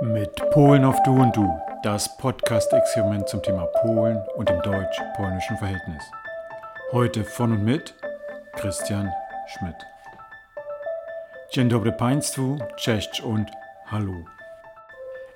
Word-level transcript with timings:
Mit 0.00 0.34
Polen 0.50 0.84
auf 0.84 1.02
Du 1.02 1.12
und 1.12 1.36
Du, 1.36 1.60
das 1.82 2.16
Podcast-Experiment 2.16 3.28
zum 3.28 3.42
Thema 3.42 3.66
Polen 3.66 4.18
und 4.36 4.48
dem 4.48 4.60
deutsch-polnischen 4.62 5.56
Verhältnis. 5.58 6.02
Heute 6.92 7.24
von 7.24 7.52
und 7.52 7.64
mit 7.64 7.94
Christian 8.54 9.10
Schmidt. 9.48 9.76
Dzień 11.52 11.68
dobry 11.68 11.92
Państwu, 11.92 12.58
cześć 12.76 13.20
und 13.20 13.50
hallo. 13.86 14.24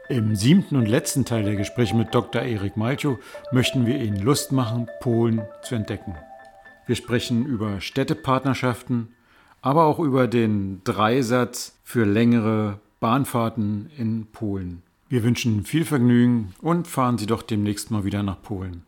Im 0.08 0.36
siebten 0.36 0.76
und 0.76 0.88
letzten 0.88 1.24
Teil 1.24 1.44
der 1.44 1.56
Gespräche 1.56 1.94
mit 1.94 2.14
Dr. 2.14 2.42
Erik 2.42 2.76
Malchow 2.76 3.18
möchten 3.52 3.86
wir 3.86 3.96
Ihnen 3.96 4.22
Lust 4.22 4.52
machen, 4.52 4.88
Polen 5.00 5.42
zu 5.62 5.74
entdecken. 5.74 6.14
Wir 6.86 6.96
sprechen 6.96 7.44
über 7.46 7.80
Städtepartnerschaften, 7.80 9.14
aber 9.60 9.84
auch 9.84 9.98
über 9.98 10.28
den 10.28 10.82
Dreisatz 10.84 11.78
für 11.82 12.04
längere 12.04 12.80
Bahnfahrten 13.00 13.90
in 13.98 14.26
Polen. 14.32 14.82
Wir 15.08 15.22
wünschen 15.22 15.64
viel 15.64 15.84
Vergnügen 15.84 16.54
und 16.62 16.88
fahren 16.88 17.18
Sie 17.18 17.26
doch 17.26 17.42
demnächst 17.42 17.90
mal 17.90 18.04
wieder 18.04 18.22
nach 18.22 18.40
Polen. 18.40 18.84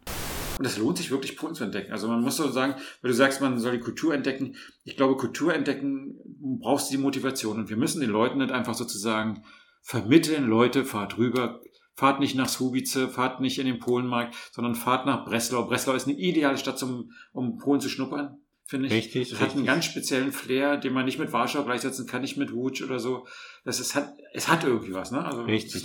Und 0.59 0.65
es 0.65 0.79
lohnt 0.79 0.98
sich 0.98 1.11
wirklich, 1.11 1.37
Polen 1.37 1.55
zu 1.55 1.65
entdecken. 1.65 1.93
Also 1.93 2.09
man 2.09 2.23
muss 2.23 2.37
so 2.37 2.51
sagen, 2.51 2.75
weil 3.03 3.11
du 3.11 3.15
sagst, 3.15 3.41
man 3.41 3.61
soll 3.61 3.73
die 3.73 3.81
Kultur 3.81 4.15
entdecken. 4.15 4.57
Ich 4.84 4.97
glaube, 4.97 5.17
Kultur 5.17 5.55
entdecken 5.55 6.19
brauchst 6.61 6.91
du 6.91 6.97
die 6.97 7.03
Motivation. 7.03 7.59
Und 7.59 7.69
wir 7.69 7.77
müssen 7.77 8.01
den 8.01 8.11
Leuten 8.11 8.39
nicht 8.39 8.51
einfach 8.51 8.75
sozusagen 8.75 9.45
vermitteln, 9.83 10.47
Leute, 10.47 10.84
fahrt 10.84 11.19
rüber, 11.19 11.61
fahrt 11.95 12.19
nicht 12.19 12.34
nach 12.34 12.48
Subice, 12.48 13.09
fahrt 13.11 13.41
nicht 13.41 13.59
in 13.59 13.67
den 13.67 13.79
Polenmarkt, 13.79 14.34
sondern 14.53 14.75
fahrt 14.75 15.06
nach 15.06 15.25
Breslau. 15.25 15.67
Breslau 15.67 15.93
ist 15.93 16.09
eine 16.09 16.19
ideale 16.19 16.59
Stadt, 16.59 16.79
zum, 16.79 17.12
um 17.33 17.59
Polen 17.59 17.81
zu 17.81 17.89
schnuppern 17.89 18.39
finde 18.69 18.89
ich. 18.89 18.93
Richtig. 18.93 19.33
Es 19.33 19.41
hat 19.41 19.57
einen 19.57 19.65
ganz 19.65 19.87
speziellen 19.87 20.31
Flair, 20.31 20.77
den 20.77 20.93
man 20.93 21.07
nicht 21.07 21.19
mit 21.19 21.33
Warschau 21.33 21.65
gleichsetzen 21.65 22.07
kann, 22.07 22.21
nicht 22.21 22.37
mit 22.37 22.51
Łódź 22.51 22.85
oder 22.85 23.01
so. 23.01 23.27
Das 23.65 23.81
ist, 23.81 23.95
hat, 23.95 24.13
es 24.35 24.47
hat 24.47 24.63
irgendwie 24.63 24.93
was, 24.93 25.11
ne? 25.11 25.25
Also, 25.25 25.43
richtig. 25.43 25.85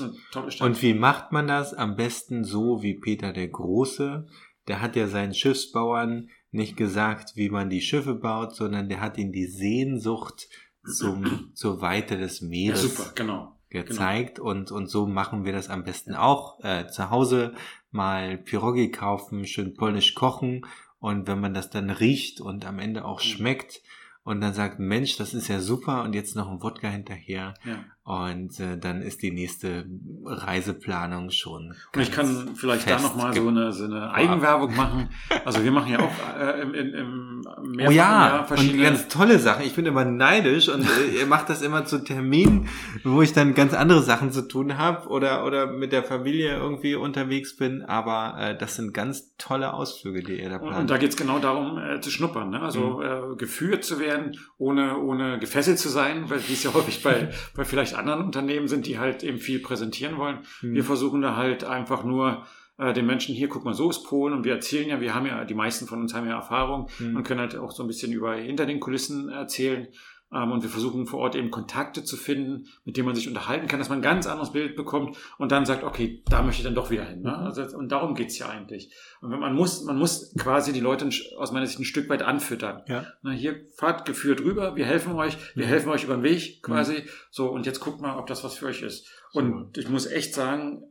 Und 0.60 0.82
wie 0.82 0.94
macht 0.94 1.32
man 1.32 1.48
das? 1.48 1.74
Am 1.74 1.96
besten 1.96 2.44
so 2.44 2.84
wie 2.84 2.96
Peter 2.96 3.32
der 3.32 3.48
Große. 3.48 4.28
Der 4.68 4.82
hat 4.82 4.96
ja 4.96 5.08
seinen 5.08 5.34
Schiffsbauern 5.34 6.30
nicht 6.52 6.78
gesagt, 6.78 7.36
wie 7.36 7.50
man 7.50 7.70
die 7.70 7.82
Schiffe 7.82 8.16
baut, 8.16 8.56
sondern 8.56 8.90
der 8.90 9.00
hat 9.00 9.18
ihnen 9.18 9.32
die 9.32 9.48
Sehnsucht 9.48 10.48
zum, 10.86 11.52
zur 11.56 11.82
Weite 11.82 12.18
des 12.18 12.42
Meeres 12.42 12.84
ja, 12.84 12.90
super, 12.90 13.12
genau, 13.16 13.60
gezeigt. 13.70 14.38
Genau. 14.38 14.50
Und, 14.50 14.72
und 14.72 14.88
so 14.88 15.08
machen 15.08 15.46
wir 15.46 15.54
das 15.54 15.70
am 15.70 15.86
besten 15.86 16.16
auch. 16.16 16.60
Äh, 16.64 16.88
zu 16.88 17.10
Hause 17.10 17.54
mal 17.92 18.38
Pirogi 18.38 18.92
kaufen, 18.92 19.46
schön 19.46 19.74
polnisch 19.74 20.16
kochen 20.16 20.66
und 21.04 21.28
wenn 21.28 21.42
man 21.42 21.54
das 21.54 21.70
dann 21.70 21.90
riecht 21.90 22.40
und 22.40 22.66
am 22.66 22.80
Ende 22.80 23.04
auch 23.04 23.20
mhm. 23.20 23.28
schmeckt 23.28 23.82
und 24.24 24.40
dann 24.40 24.54
sagt, 24.54 24.80
Mensch, 24.80 25.18
das 25.18 25.34
ist 25.34 25.50
ja 25.50 25.60
super 25.60 26.02
und 26.04 26.14
jetzt 26.16 26.34
noch 26.34 26.50
ein 26.50 26.64
Wodka 26.64 26.88
hinterher. 26.88 27.56
Ja. 27.66 27.84
Und 28.06 28.60
äh, 28.60 28.78
dann 28.78 29.02
ist 29.02 29.22
die 29.22 29.32
nächste 29.32 29.86
Reiseplanung 30.26 31.30
schon. 31.30 31.74
Und 31.96 32.02
ich 32.02 32.12
kann 32.12 32.50
vielleicht 32.54 32.90
da 32.90 33.00
nochmal 33.00 33.34
so 33.34 33.48
eine, 33.48 33.72
so 33.72 33.86
eine 33.86 34.12
Eigenwerbung 34.12 34.76
machen. 34.76 35.08
Also 35.46 35.64
wir 35.64 35.72
machen 35.72 35.90
ja 35.90 36.00
auch 36.00 36.38
äh, 36.38 36.62
im, 36.62 36.74
im, 36.74 36.94
im 36.94 37.44
Oh 37.88 37.92
ja, 37.92 38.46
und 38.50 38.82
ganz 38.82 39.08
tolle 39.08 39.40
Sachen. 39.40 39.66
Ich 39.66 39.74
bin 39.74 39.86
immer 39.86 40.04
neidisch 40.04 40.68
und 40.68 40.84
äh, 40.84 41.20
ihr 41.20 41.26
macht 41.26 41.50
das 41.50 41.62
immer 41.62 41.86
zu 41.86 42.04
Terminen, 42.04 42.68
wo 43.06 43.22
ich 43.22 43.32
dann 43.32 43.54
ganz 43.54 43.74
andere 43.74 44.02
Sachen 44.02 44.34
zu 44.34 44.50
tun 44.50 44.78
habe 44.78 45.08
oder, 45.08 45.46
oder 45.46 45.68
mit 45.68 45.94
der 45.94 46.04
Familie 46.04 46.58
irgendwie 46.58 46.96
unterwegs 46.96 47.56
bin. 47.56 47.84
Aber 47.84 48.36
äh, 48.38 48.58
das 48.58 48.76
sind 48.76 48.94
ganz 48.94 49.34
tolle 49.38 49.74
Ausflüge, 49.74 50.24
die 50.24 50.42
ihr 50.42 50.50
da 50.50 50.60
plant. 50.60 50.78
Und 50.78 50.90
da 50.90 50.98
geht's 50.98 51.16
genau 51.16 51.40
darum, 51.40 51.78
äh, 51.78 52.02
zu 52.02 52.12
schnuppern. 52.12 52.50
Ne? 52.50 52.62
Also 52.62 53.00
mhm. 53.00 53.34
äh, 53.34 53.36
geführt 53.38 53.86
zu 53.86 54.00
werden, 54.02 54.38
ohne, 54.58 54.98
ohne 54.98 55.40
gefesselt 55.40 55.80
zu 55.80 55.88
sein, 55.88 56.30
weil 56.30 56.46
wie 56.50 56.54
es 56.54 56.64
ja 56.64 56.74
häufig 56.74 57.02
bei, 57.02 57.30
bei 57.56 57.64
vielleicht 57.64 57.93
anderen 57.96 58.24
Unternehmen 58.24 58.68
sind, 58.68 58.88
die 58.88 59.00
halt 59.00 59.24
eben 59.24 59.40
viel 59.40 59.60
präsentieren 59.60 60.18
wollen. 60.18 60.40
Mhm. 60.62 60.74
Wir 60.76 60.84
versuchen 60.84 61.22
da 61.22 61.36
halt 61.36 61.64
einfach 61.64 62.04
nur 62.04 62.46
äh, 62.78 62.94
den 62.94 63.06
Menschen 63.06 63.36
hier, 63.36 63.50
guck 63.50 63.66
mal, 63.66 63.74
so 63.74 63.90
ist 63.90 64.04
Polen 64.04 64.34
und 64.34 64.44
wir 64.44 64.54
erzählen 64.54 64.90
ja, 64.90 65.00
wir 65.00 65.14
haben 65.14 65.26
ja, 65.26 65.46
die 65.46 65.54
meisten 65.54 65.86
von 65.86 66.02
uns 66.02 66.14
haben 66.14 66.28
ja 66.28 66.36
Erfahrung 66.36 66.90
mhm. 67.00 67.16
und 67.16 67.24
können 67.24 67.40
halt 67.40 67.56
auch 67.56 67.72
so 67.72 67.84
ein 67.84 67.88
bisschen 67.88 68.12
über 68.12 68.36
hinter 68.36 68.66
den 68.66 68.80
Kulissen 68.80 69.30
erzählen. 69.30 69.88
Ähm, 70.34 70.52
und 70.52 70.64
wir 70.64 70.70
versuchen 70.70 71.06
vor 71.06 71.20
Ort 71.20 71.36
eben 71.36 71.52
Kontakte 71.52 72.04
zu 72.04 72.18
finden, 72.18 72.68
mit 72.86 72.98
denen 72.98 73.06
man 73.06 73.16
sich 73.16 73.28
unterhalten 73.28 73.68
kann, 73.68 73.80
dass 73.80 73.90
man 73.90 74.00
ein 74.00 74.04
ganz 74.04 74.28
anderes 74.28 74.52
Bild 74.52 74.76
bekommt 74.76 75.18
und 75.38 75.52
dann 75.52 75.66
sagt, 75.66 75.84
okay, 75.84 76.24
da 76.28 76.42
möchte 76.42 76.62
ich 76.62 76.66
dann 76.66 76.76
doch 76.76 76.90
wieder 76.90 77.06
hin. 77.06 77.22
Ne? 77.22 77.30
Mhm. 77.32 77.46
Also, 77.46 77.78
und 77.78 77.90
darum 77.90 78.16
geht's 78.16 78.38
ja 78.40 78.50
eigentlich. 78.50 78.92
Und 79.22 79.32
wenn 79.32 79.40
man 79.40 79.54
muss, 79.54 79.84
man 79.84 79.98
muss 79.98 80.34
quasi 80.38 80.74
die 80.74 80.80
Leute 80.80 81.10
aus 81.38 81.52
meiner 81.52 81.68
Sicht 81.68 81.80
ein 81.80 81.86
Stück 81.86 82.10
weit 82.10 82.24
anfüttern. 82.24 82.82
Ja. 82.88 83.06
Na, 83.22 83.32
hier 83.32 83.66
fahrt 83.76 84.06
geführt 84.06 84.42
rüber, 84.42 84.76
wir 84.76 84.86
helfen 84.86 85.14
euch, 85.14 85.38
wir 85.56 85.66
mhm. 85.66 85.70
helfen 85.70 85.90
euch 85.90 86.04
über 86.04 86.16
den 86.16 86.24
Weg 86.24 86.64
quasi. 86.64 86.94
Mhm. 86.94 87.10
So, 87.30 87.50
und 87.50 87.66
jetzt 87.66 87.80
guckt 87.80 88.02
mal, 88.02 88.18
ob 88.18 88.28
das 88.28 88.44
was 88.44 88.56
für 88.58 88.68
euch 88.68 88.82
ist. 88.82 89.08
Und 89.34 89.78
ich 89.78 89.90
muss 89.90 90.06
echt 90.06 90.34
sagen, 90.34 90.84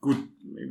gut, 0.00 0.16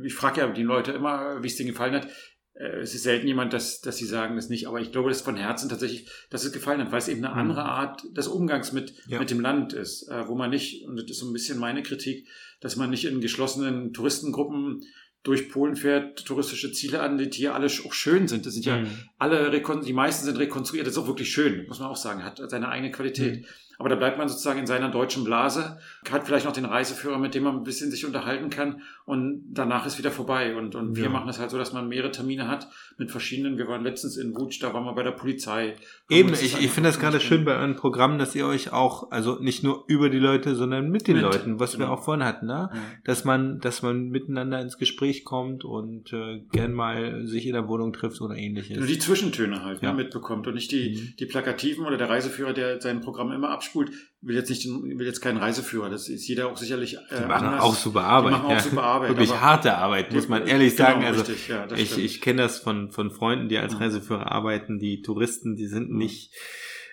ich 0.04 0.14
frage 0.14 0.40
ja 0.40 0.48
die 0.48 0.62
Leute 0.62 0.92
immer, 0.92 1.42
wie 1.42 1.46
es 1.48 1.56
denen 1.56 1.70
gefallen 1.70 1.94
hat. 1.94 2.08
Äh, 2.54 2.80
es 2.80 2.94
ist 2.94 3.02
selten 3.02 3.26
jemand, 3.26 3.52
dass, 3.52 3.80
dass 3.80 3.96
sie 3.96 4.06
sagen 4.06 4.36
das 4.36 4.48
nicht, 4.48 4.66
aber 4.66 4.80
ich 4.80 4.92
glaube, 4.92 5.08
das 5.08 5.18
ist 5.18 5.24
von 5.24 5.36
Herzen 5.36 5.68
tatsächlich, 5.68 6.08
dass 6.30 6.44
es 6.44 6.52
gefallen 6.52 6.80
hat, 6.80 6.92
weil 6.92 6.98
es 6.98 7.08
eben 7.08 7.24
eine 7.24 7.34
mhm. 7.34 7.40
andere 7.40 7.64
Art 7.64 8.04
des 8.16 8.28
Umgangs 8.28 8.72
mit, 8.72 8.94
ja. 9.06 9.18
mit 9.18 9.30
dem 9.30 9.40
Land 9.40 9.72
ist, 9.72 10.08
äh, 10.08 10.26
wo 10.28 10.34
man 10.34 10.50
nicht, 10.50 10.86
und 10.86 10.96
das 10.96 11.10
ist 11.10 11.18
so 11.18 11.26
ein 11.26 11.32
bisschen 11.32 11.58
meine 11.58 11.82
Kritik, 11.82 12.26
dass 12.60 12.76
man 12.76 12.90
nicht 12.90 13.04
in 13.04 13.20
geschlossenen 13.20 13.92
Touristengruppen 13.92 14.84
durch 15.24 15.48
Polen 15.48 15.74
fährt, 15.74 16.26
touristische 16.26 16.70
Ziele 16.72 17.00
an, 17.00 17.16
die 17.16 17.30
hier 17.30 17.54
alle 17.54 17.66
auch 17.66 17.94
schön 17.94 18.28
sind. 18.28 18.44
Das 18.44 18.52
sind 18.52 18.66
ja 18.66 18.82
mhm. 18.82 18.88
alle, 19.18 19.50
die 19.50 19.92
meisten 19.94 20.26
sind 20.26 20.38
rekonstruiert, 20.38 20.86
das 20.86 20.94
ist 20.94 20.98
auch 20.98 21.06
wirklich 21.06 21.32
schön, 21.32 21.66
muss 21.66 21.80
man 21.80 21.88
auch 21.88 21.96
sagen, 21.96 22.22
hat 22.22 22.42
seine 22.50 22.68
eigene 22.68 22.92
Qualität. 22.92 23.40
Mhm. 23.40 23.46
Aber 23.78 23.88
da 23.88 23.96
bleibt 23.96 24.18
man 24.18 24.28
sozusagen 24.28 24.60
in 24.60 24.66
seiner 24.66 24.90
deutschen 24.90 25.24
Blase, 25.24 25.78
hat 26.10 26.24
vielleicht 26.24 26.46
noch 26.46 26.52
den 26.52 26.64
Reiseführer, 26.64 27.18
mit 27.18 27.34
dem 27.34 27.44
man 27.44 27.56
ein 27.56 27.64
bisschen 27.64 27.90
sich 27.90 28.06
unterhalten 28.06 28.50
kann 28.50 28.82
und 29.04 29.44
danach 29.52 29.86
ist 29.86 29.98
wieder 29.98 30.10
vorbei. 30.10 30.56
Und, 30.56 30.74
und 30.74 30.96
wir 30.96 31.10
machen 31.10 31.26
das 31.26 31.38
halt 31.38 31.50
so, 31.50 31.58
dass 31.58 31.72
man 31.72 31.88
mehrere 31.88 32.10
Termine 32.10 32.48
hat 32.48 32.68
mit 32.96 33.10
verschiedenen. 33.10 33.58
Wir 33.58 33.68
waren 33.68 33.82
letztens 33.82 34.16
in 34.16 34.34
Wutsch, 34.36 34.62
da 34.62 34.72
waren 34.72 34.84
wir 34.84 34.94
bei 34.94 35.02
der 35.02 35.10
Polizei. 35.10 35.76
Eben, 36.08 36.32
ich, 36.32 36.60
ich 36.60 36.70
finde 36.70 36.88
das 36.88 36.98
gerade 36.98 37.20
schön 37.20 37.44
bei 37.44 37.56
euren 37.56 37.76
Programmen, 37.76 38.18
dass 38.18 38.34
ihr 38.34 38.46
euch 38.46 38.72
auch, 38.72 39.10
also 39.10 39.38
nicht 39.40 39.62
nur 39.62 39.84
über 39.88 40.08
die 40.08 40.18
Leute, 40.18 40.54
sondern 40.54 40.90
mit 40.90 41.08
den 41.08 41.16
mit, 41.16 41.24
Leuten, 41.24 41.60
was 41.60 41.72
genau. 41.72 41.86
wir 41.86 41.92
auch 41.92 42.04
vorhin 42.04 42.24
hatten, 42.24 42.46
ne? 42.46 42.70
Ja. 42.72 42.80
dass 43.04 43.24
man, 43.24 43.60
dass 43.60 43.82
man 43.82 44.08
miteinander 44.08 44.60
ins 44.60 44.78
Gespräch 44.78 45.24
kommt 45.24 45.64
und 45.64 46.12
äh, 46.12 46.40
gern 46.52 46.72
mal 46.72 47.26
sich 47.26 47.46
in 47.46 47.52
der 47.52 47.68
Wohnung 47.68 47.92
trifft 47.92 48.20
oder 48.20 48.36
ähnliches. 48.36 48.78
Nur 48.78 48.86
die 48.86 48.98
Zwischentöne 48.98 49.64
halt 49.64 49.82
ne, 49.82 49.88
ja. 49.88 49.94
ne, 49.94 50.02
mitbekommt 50.02 50.46
und 50.46 50.54
nicht 50.54 50.70
die, 50.70 50.90
mhm. 50.90 51.16
die 51.18 51.26
Plakativen 51.26 51.84
oder 51.84 51.96
der 51.96 52.08
Reiseführer, 52.08 52.52
der 52.52 52.80
sein 52.80 53.00
Programm 53.00 53.32
immer 53.32 53.50
abspult 53.64 53.90
will 54.24 54.36
jetzt 54.36 54.48
nicht, 54.48 54.66
will 54.66 55.06
jetzt 55.06 55.20
keinen 55.20 55.36
Reiseführer. 55.36 55.90
Das 55.90 56.08
ist 56.08 56.26
jeder 56.26 56.48
auch 56.48 56.56
sicherlich. 56.56 56.94
Äh, 56.94 56.98
die 57.10 57.26
machen 57.26 57.46
anders. 57.46 57.62
auch 57.62 57.74
super 57.74 58.04
Arbeit. 58.04 58.32
Die 58.32 58.36
machen 58.36 58.46
auch 58.46 58.50
ja. 58.52 58.60
super 58.60 58.82
Arbeit. 58.82 59.08
Wirklich 59.10 59.40
harte 59.40 59.76
Arbeit, 59.76 60.12
muss 60.12 60.28
man 60.28 60.46
ehrlich 60.46 60.76
genau, 60.76 60.88
sagen. 60.88 61.04
Also 61.04 61.20
richtig, 61.20 61.48
ja, 61.48 61.66
ich, 61.76 61.98
ich 61.98 62.20
kenne 62.20 62.42
das 62.42 62.58
von, 62.58 62.90
von 62.90 63.10
Freunden, 63.10 63.48
die 63.48 63.58
als 63.58 63.78
Reiseführer 63.78 64.32
arbeiten. 64.32 64.78
Die 64.78 65.02
Touristen, 65.02 65.56
die 65.56 65.66
sind 65.66 65.90
nicht 65.90 66.32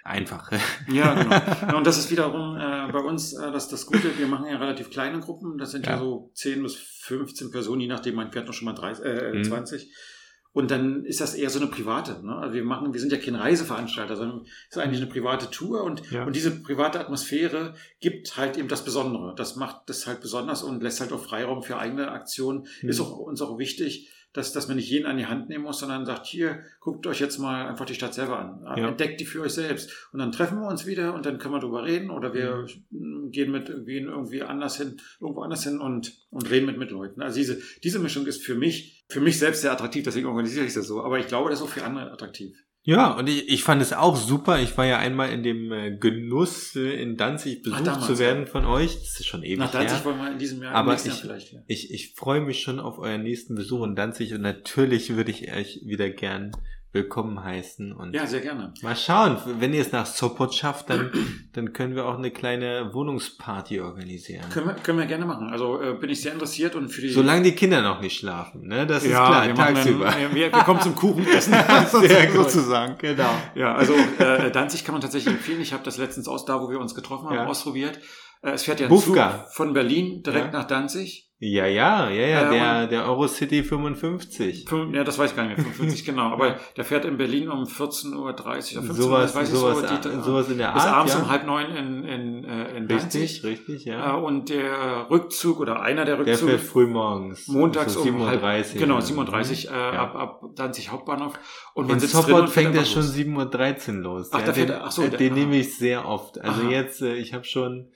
einfach. 0.04 0.52
Ja, 0.92 1.14
genau. 1.14 1.78
und 1.78 1.88
das 1.88 1.98
ist 1.98 2.12
wiederum 2.12 2.58
äh, 2.58 2.92
bei 2.92 3.00
uns 3.00 3.34
äh, 3.34 3.52
das, 3.52 3.70
das 3.70 3.86
Gute. 3.86 4.18
Wir 4.18 4.28
machen 4.28 4.48
ja 4.48 4.58
relativ 4.58 4.90
kleine 4.90 5.20
Gruppen. 5.20 5.58
Das 5.58 5.72
sind 5.72 5.86
ja, 5.86 5.94
ja 5.94 6.00
so 6.00 6.32
10 6.34 6.64
bis 6.64 6.76
15 6.76 7.52
Personen, 7.52 7.82
je 7.82 7.88
nachdem, 7.88 8.16
man 8.16 8.32
fährt 8.32 8.48
noch 8.48 8.54
schon 8.54 8.66
mal 8.66 8.74
30, 8.74 9.06
äh, 9.06 9.32
mhm. 9.34 9.44
20. 9.44 9.90
Und 10.54 10.70
dann 10.70 11.06
ist 11.06 11.22
das 11.22 11.34
eher 11.34 11.50
so 11.50 11.60
eine 11.60 11.70
private. 11.70 12.26
Ne? 12.26 12.36
Also 12.36 12.54
wir 12.54 12.64
machen, 12.64 12.94
wir 12.94 13.00
sind 13.00 13.12
ja 13.12 13.18
kein 13.18 13.36
Reiseveranstalter, 13.36 14.18
sondern 14.18 14.42
es 14.70 14.76
ist 14.76 14.82
eigentlich 14.82 15.02
eine 15.02 15.10
private 15.10 15.50
Tour 15.50 15.84
und, 15.84 16.12
ja. 16.12 16.26
und 16.26 16.36
diese 16.36 16.52
private 16.52 17.00
Atmosphäre 17.00 17.74
gibt 18.02 18.36
halt 18.36 18.58
eben 18.58 18.68
das 18.68 18.84
Besondere. 18.84 19.34
Das 19.36 19.56
macht 19.56 19.90
das 19.90 20.08
halt 20.08 20.20
besonders 20.20 20.62
und 20.62 20.84
lässt 20.84 21.00
halt 21.00 21.14
auch 21.14 21.24
Freiraum 21.24 21.64
für 21.64 21.78
eigene 21.78 22.12
Aktionen. 22.12 22.68
Mhm. 22.82 22.90
Ist 22.90 23.00
auch 23.00 23.18
uns 23.18 23.42
auch 23.42 23.58
wichtig, 23.60 24.10
dass, 24.34 24.54
dass 24.54 24.68
man 24.68 24.78
nicht 24.78 24.90
jeden 24.90 25.06
an 25.06 25.18
die 25.18 25.26
Hand 25.26 25.50
nehmen 25.50 25.64
muss, 25.64 25.80
sondern 25.80 26.06
sagt, 26.06 26.26
hier, 26.26 26.64
guckt 26.80 27.06
euch 27.08 27.20
jetzt 27.20 27.38
mal 27.38 27.68
einfach 27.68 27.86
die 27.86 27.96
Stadt 27.96 28.14
selber 28.14 28.40
an. 28.40 28.78
Ja. 28.78 28.90
Entdeckt 28.90 29.20
die 29.20 29.26
für 29.26 29.42
euch 29.42 29.54
selbst. 29.54 30.10
Und 30.14 30.20
dann 30.20 30.32
treffen 30.32 30.60
wir 30.60 30.68
uns 30.68 30.86
wieder 30.86 31.14
und 31.14 31.26
dann 31.26 31.38
können 31.38 31.54
wir 31.54 31.60
drüber 31.60 31.84
reden 31.84 32.10
oder 32.10 32.34
wir 32.34 32.66
mhm. 32.92 33.32
gehen 33.32 33.52
mit 33.52 33.70
irgendwie 33.70 33.98
irgendwie 33.98 34.42
anders 34.44 34.78
hin, 34.78 34.98
irgendwo 35.20 35.42
anders 35.42 35.64
hin 35.64 35.80
und, 35.80 36.14
und 36.30 36.50
reden 36.50 36.66
mit, 36.66 36.78
mit 36.78 36.92
Leuten. 36.92 37.22
Also 37.22 37.38
diese, 37.38 37.62
diese 37.84 38.00
Mischung 38.00 38.26
ist 38.26 38.44
für 38.44 38.56
mich, 38.56 39.04
für 39.10 39.20
mich 39.20 39.38
selbst 39.38 39.62
sehr 39.62 39.72
attraktiv, 39.72 40.04
deswegen 40.04 40.28
organisiere 40.28 40.66
ich 40.66 40.74
das 40.74 40.88
so. 40.88 41.04
Aber 41.04 41.20
ich 41.20 41.28
glaube, 41.28 41.50
das 41.50 41.60
ist 41.60 41.66
auch 41.66 41.70
für 41.70 41.84
andere 41.84 42.12
attraktiv. 42.12 42.58
Ja, 42.84 43.12
und 43.12 43.30
ich, 43.30 43.48
ich 43.48 43.64
fand 43.64 43.82
es 43.82 43.94
auch 43.94 44.16
super. 44.16 44.60
Ich 44.60 44.76
war 44.76 44.86
ja 44.86 44.98
einmal 44.98 45.30
in 45.32 45.44
dem 45.44 45.72
äh, 45.72 45.98
Genuss, 45.98 46.76
äh, 46.76 47.02
in 47.02 47.16
Danzig 47.16 47.62
besucht 47.62 47.84
Ach, 47.86 48.08
zu 48.08 48.18
werden 48.18 48.48
von 48.48 48.66
euch. 48.66 48.96
Das 48.96 49.20
ist 49.20 49.28
schon 49.28 49.44
ewig 49.44 49.60
Nach 49.60 49.72
Danzig 49.72 50.00
her. 50.00 50.06
wollen 50.06 50.18
wir 50.18 50.32
in 50.32 50.40
diesem 50.40 50.64
Jahr, 50.64 50.74
Aber 50.74 50.96
ich, 50.96 51.06
Jahr 51.06 51.16
vielleicht. 51.16 51.54
Ja. 51.54 51.60
Ich, 51.68 51.92
ich 51.92 52.16
freue 52.16 52.42
mich 52.42 52.62
schon 52.62 52.80
auf 52.80 52.98
euren 52.98 53.22
nächsten 53.22 53.54
Besuch 53.54 53.86
in 53.86 53.96
Danzig 53.96 54.34
und 54.34 54.42
natürlich 54.42 55.16
würde 55.16 55.30
ich 55.30 55.54
euch 55.54 55.82
wieder 55.86 56.10
gern 56.10 56.52
willkommen 56.94 57.42
heißen. 57.42 57.94
Und 57.94 58.14
ja, 58.14 58.26
sehr 58.28 58.42
gerne. 58.42 58.74
Mal 58.82 58.96
schauen, 58.96 59.38
wenn 59.60 59.74
ihr 59.74 59.82
es 59.82 59.92
nach 59.92 60.06
Sopot 60.06 60.54
schafft, 60.54 60.90
dann, 60.90 61.12
dann 61.54 61.72
können 61.72 61.96
wir 61.96 62.06
auch 62.06 62.18
eine 62.18 62.32
kleine 62.32 62.94
Wohnungsparty 62.94 63.80
organisieren. 63.80 64.50
Können 64.50 64.68
wir, 64.68 64.74
können 64.76 65.00
wir 65.00 65.06
gerne 65.06 65.26
machen. 65.26 65.50
Also 65.50 65.82
äh, 65.82 65.94
bin 65.94 66.10
ich 66.10 66.22
sehr 66.22 66.34
interessiert 66.34 66.76
und 66.76 66.90
für 66.90 67.02
die. 67.02 67.10
Solange 67.10 67.44
die 67.44 67.54
Kinder 67.54 67.82
noch 67.82 68.02
nicht 68.02 68.18
schlafen, 68.18 68.68
ne? 68.68 68.86
Das 68.86 69.04
ist 69.04 69.12
ja, 69.12 69.26
klar, 69.26 69.48
wir 69.48 69.56
tagsüber. 69.56 70.10
Einen, 70.10 70.36
wir, 70.36 70.52
wir 70.52 70.64
kommen 70.64 70.82
zum 70.82 70.96
Kuchenessen. 70.96 71.54
sehr 71.92 72.32
sozusagen, 72.32 72.98
genau. 72.98 73.32
Ja, 73.56 73.74
also 73.74 73.94
äh, 74.20 74.52
Danzig 74.52 74.84
kann 74.84 74.94
man 74.94 75.02
tatsächlich 75.02 75.34
empfehlen. 75.34 75.62
Ich 75.62 75.72
habe 75.72 75.84
das 75.84 75.98
letztens 75.98 76.28
aus 76.28 76.46
da, 76.46 76.62
wo 76.62 76.70
wir 76.70 76.80
uns 76.80 76.94
getroffen 76.94 77.28
haben, 77.28 77.36
ja. 77.36 77.46
ausprobiert. 77.46 78.00
Äh, 78.42 78.52
es 78.52 78.64
fährt 78.64 78.80
ja 78.80 78.88
ein 78.88 78.90
Bufka. 78.90 79.46
Zug 79.46 79.54
von 79.54 79.74
Berlin 79.74 80.24
direkt 80.24 80.54
Ja. 80.54 80.60
nach 80.60 80.68
Danzig. 80.68 81.31
Ja, 81.44 81.66
ja, 81.66 82.08
ja, 82.12 82.28
ja, 82.28 82.42
Äh, 82.44 82.50
der, 82.52 82.88
der 82.88 83.06
Eurocity 83.10 83.64
55. 83.64 84.66
Fünf- 84.70 84.94
Ja, 84.94 85.04
das 85.04 85.18
weiß 85.18 85.32
ich 85.32 85.36
gar 85.36 85.48
nicht 85.48 85.58
mehr, 85.58 85.66
45 85.66 86.06
genau. 86.06 86.30
Aber 86.32 86.58
der 86.78 86.86
fährt 86.86 87.04
in 87.04 87.18
Berlin 87.18 87.50
um 87.50 87.64
14.30 87.64 88.14
Uhr 88.16 88.26
oder 88.26 88.44
15 88.44 88.78
Uhr, 88.88 88.94
Sowas, 88.94 89.34
weiß 89.36 89.52
ich 89.52 89.56
sowas, 89.58 89.80
so. 89.80 90.10
Die, 90.10 90.22
sowas 90.24 90.50
in 90.50 90.60
der 90.60 90.72
bis 90.72 90.84
Art. 90.84 90.94
abends 90.94 91.14
ja. 91.16 91.20
um 91.20 91.30
halb 91.32 91.46
neun 91.48 91.66
in, 91.76 92.04
in, 92.04 92.44
äh, 92.46 92.78
in 92.78 92.88
Danzig. 92.88 93.44
Richtig, 93.44 93.44
richtig, 93.70 93.88
Äh, 93.88 93.90
ja. 93.90 94.14
Und 94.14 94.50
der 94.50 95.10
Rückzug 95.10 95.60
oder 95.60 95.82
einer 95.82 96.06
der 96.06 96.18
Der 96.18 96.28
Rückzüge 96.28 96.52
fährt 96.52 96.62
früh 96.62 96.86
morgens. 96.86 97.48
montags 97.48 97.94
so 97.94 98.02
um 98.02 98.06
37. 98.06 98.74
halb, 98.74 98.80
genau, 98.80 98.96
ja. 98.96 99.02
37 99.02 99.68
äh, 99.68 99.72
Ja. 99.74 99.92
ab, 99.94 100.16
ab 100.16 100.42
Danzig 100.56 100.92
Hauptbahnhof. 100.92 101.34
Und 101.74 101.90
In 101.90 102.00
sitzt 102.00 102.14
drin 102.14 102.36
und 102.36 102.50
fährt 102.52 102.66
fängt 102.68 102.76
er 102.76 102.86
schon 102.86 103.02
los. 103.02 103.16
7.13 103.16 103.96
Uhr 103.98 104.04
los. 104.04 104.30
Ach, 104.32 104.40
ja, 104.42 104.46
da 104.46 104.54
fährt 104.54 104.70
den, 104.70 104.76
er- 104.76 104.84
ach 104.86 104.92
so, 104.92 105.02
äh, 105.02 105.10
der- 105.10 105.18
den 105.18 105.32
aha. 105.34 105.40
nehme 105.40 105.58
ich 105.58 105.76
sehr 105.76 106.08
oft. 106.08 106.40
Also 106.40 106.62
Aha. 106.62 106.70
jetzt, 106.70 107.02
äh, 107.02 107.16
ich 107.16 107.34
habe 107.34 107.46
schon, 107.46 107.88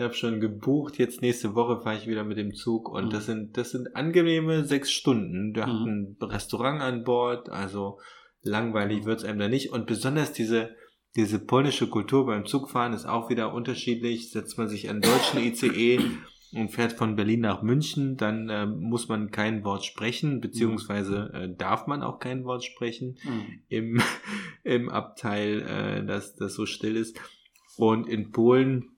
ich 0.00 0.04
habe 0.04 0.14
schon 0.14 0.40
gebucht. 0.40 0.98
Jetzt 0.98 1.20
nächste 1.20 1.54
Woche 1.54 1.82
fahre 1.82 1.96
ich 1.96 2.06
wieder 2.06 2.24
mit 2.24 2.38
dem 2.38 2.54
Zug 2.54 2.88
und 2.88 3.06
Mhm. 3.06 3.10
das 3.10 3.26
sind, 3.26 3.56
das 3.58 3.70
sind 3.70 3.94
angenehme 3.94 4.64
sechs 4.64 4.90
Stunden. 4.90 5.54
Wir 5.54 5.66
Mhm. 5.66 5.70
hatten 5.70 6.16
ein 6.20 6.26
Restaurant 6.26 6.80
an 6.80 7.04
Bord, 7.04 7.50
also 7.50 7.98
langweilig 8.42 9.04
wird's 9.04 9.24
einem 9.24 9.38
da 9.38 9.48
nicht. 9.48 9.72
Und 9.72 9.86
besonders 9.86 10.32
diese, 10.32 10.70
diese 11.16 11.38
polnische 11.38 11.88
Kultur 11.88 12.24
beim 12.26 12.46
Zugfahren 12.46 12.94
ist 12.94 13.04
auch 13.04 13.28
wieder 13.28 13.52
unterschiedlich. 13.52 14.30
Setzt 14.30 14.56
man 14.56 14.68
sich 14.68 14.88
an 14.88 15.02
deutschen 15.02 15.40
ICE 15.44 16.00
und 16.54 16.70
fährt 16.70 16.94
von 16.94 17.14
Berlin 17.14 17.40
nach 17.40 17.60
München, 17.62 18.16
dann 18.16 18.48
äh, 18.48 18.64
muss 18.66 19.06
man 19.08 19.30
kein 19.30 19.64
Wort 19.64 19.84
sprechen, 19.84 20.40
beziehungsweise 20.40 21.30
äh, 21.34 21.54
darf 21.54 21.86
man 21.86 22.02
auch 22.02 22.18
kein 22.20 22.44
Wort 22.44 22.64
sprechen 22.64 23.18
Mhm. 23.22 23.60
im, 23.68 24.00
im 24.64 24.88
Abteil, 24.88 25.60
äh, 25.60 26.06
dass 26.06 26.34
das 26.36 26.54
so 26.54 26.64
still 26.64 26.96
ist. 26.96 27.20
Und 27.76 28.08
in 28.08 28.30
Polen 28.30 28.96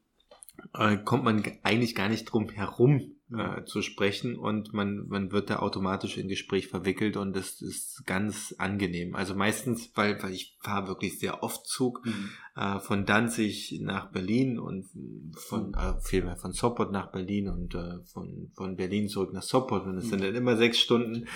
äh, 0.75 0.97
kommt 0.97 1.25
man 1.25 1.43
eigentlich 1.63 1.95
gar 1.95 2.09
nicht 2.09 2.25
drum 2.25 2.49
herum 2.49 3.17
äh, 3.35 3.65
zu 3.65 3.81
sprechen 3.81 4.37
und 4.37 4.75
man, 4.75 5.07
man 5.09 5.33
wird 5.33 5.49
da 5.49 5.61
automatisch 5.61 6.19
in 6.19 6.29
Gespräch 6.29 6.69
verwickelt 6.69 7.17
und 7.17 7.35
das 7.35 7.63
ist 7.63 8.05
ganz 8.07 8.55
angenehm. 8.59 9.15
Also 9.15 9.35
meistens, 9.35 9.91
weil, 9.95 10.23
weil 10.23 10.33
ich 10.33 10.59
fahre 10.61 10.87
wirklich 10.89 11.19
sehr 11.19 11.43
oft 11.43 11.67
Zug, 11.67 12.05
Mhm. 12.05 12.31
äh, 12.57 12.79
von 12.81 13.07
Danzig 13.07 13.79
nach 13.83 14.11
Berlin 14.13 14.59
und 14.59 14.87
von 15.35 15.73
äh, 15.73 15.95
vielmehr 16.03 16.37
von 16.37 16.53
Sopot 16.53 16.93
nach 16.93 17.11
Berlin 17.11 17.49
und 17.49 17.75
äh, 17.75 18.01
von, 18.13 18.51
von 18.55 18.77
Berlin 18.77 19.09
zurück 19.09 19.33
nach 19.33 19.43
Sopot 19.43 19.85
und 19.87 19.97
es 19.97 20.11
sind 20.11 20.23
dann 20.23 20.35
immer 20.35 20.57
sechs 20.59 20.79
Stunden 20.79 21.27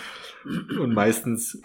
und 0.78 0.92
meistens 0.92 1.62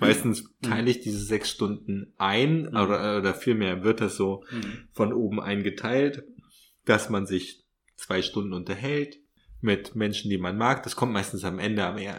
meistens 0.00 0.50
teile 0.62 0.90
ich 0.90 1.00
diese 1.00 1.20
sechs 1.24 1.48
Stunden 1.50 2.12
ein 2.18 2.62
Mhm. 2.62 2.76
oder, 2.76 3.18
oder 3.18 3.34
vielmehr 3.34 3.84
wird 3.84 4.00
das 4.00 4.16
so 4.16 4.42
Mhm. 4.50 4.88
von 4.92 5.12
oben 5.12 5.40
eingeteilt, 5.40 6.24
dass 6.90 7.08
man 7.08 7.24
sich 7.24 7.62
zwei 7.96 8.20
Stunden 8.20 8.52
unterhält 8.52 9.18
mit 9.60 9.94
Menschen, 9.94 10.30
die 10.30 10.38
man 10.38 10.56
mag. 10.56 10.82
Das 10.82 10.96
kommt 10.96 11.12
meistens 11.12 11.44
am 11.44 11.58
Ende, 11.58 11.84
am, 11.84 11.98
äh, 11.98 12.10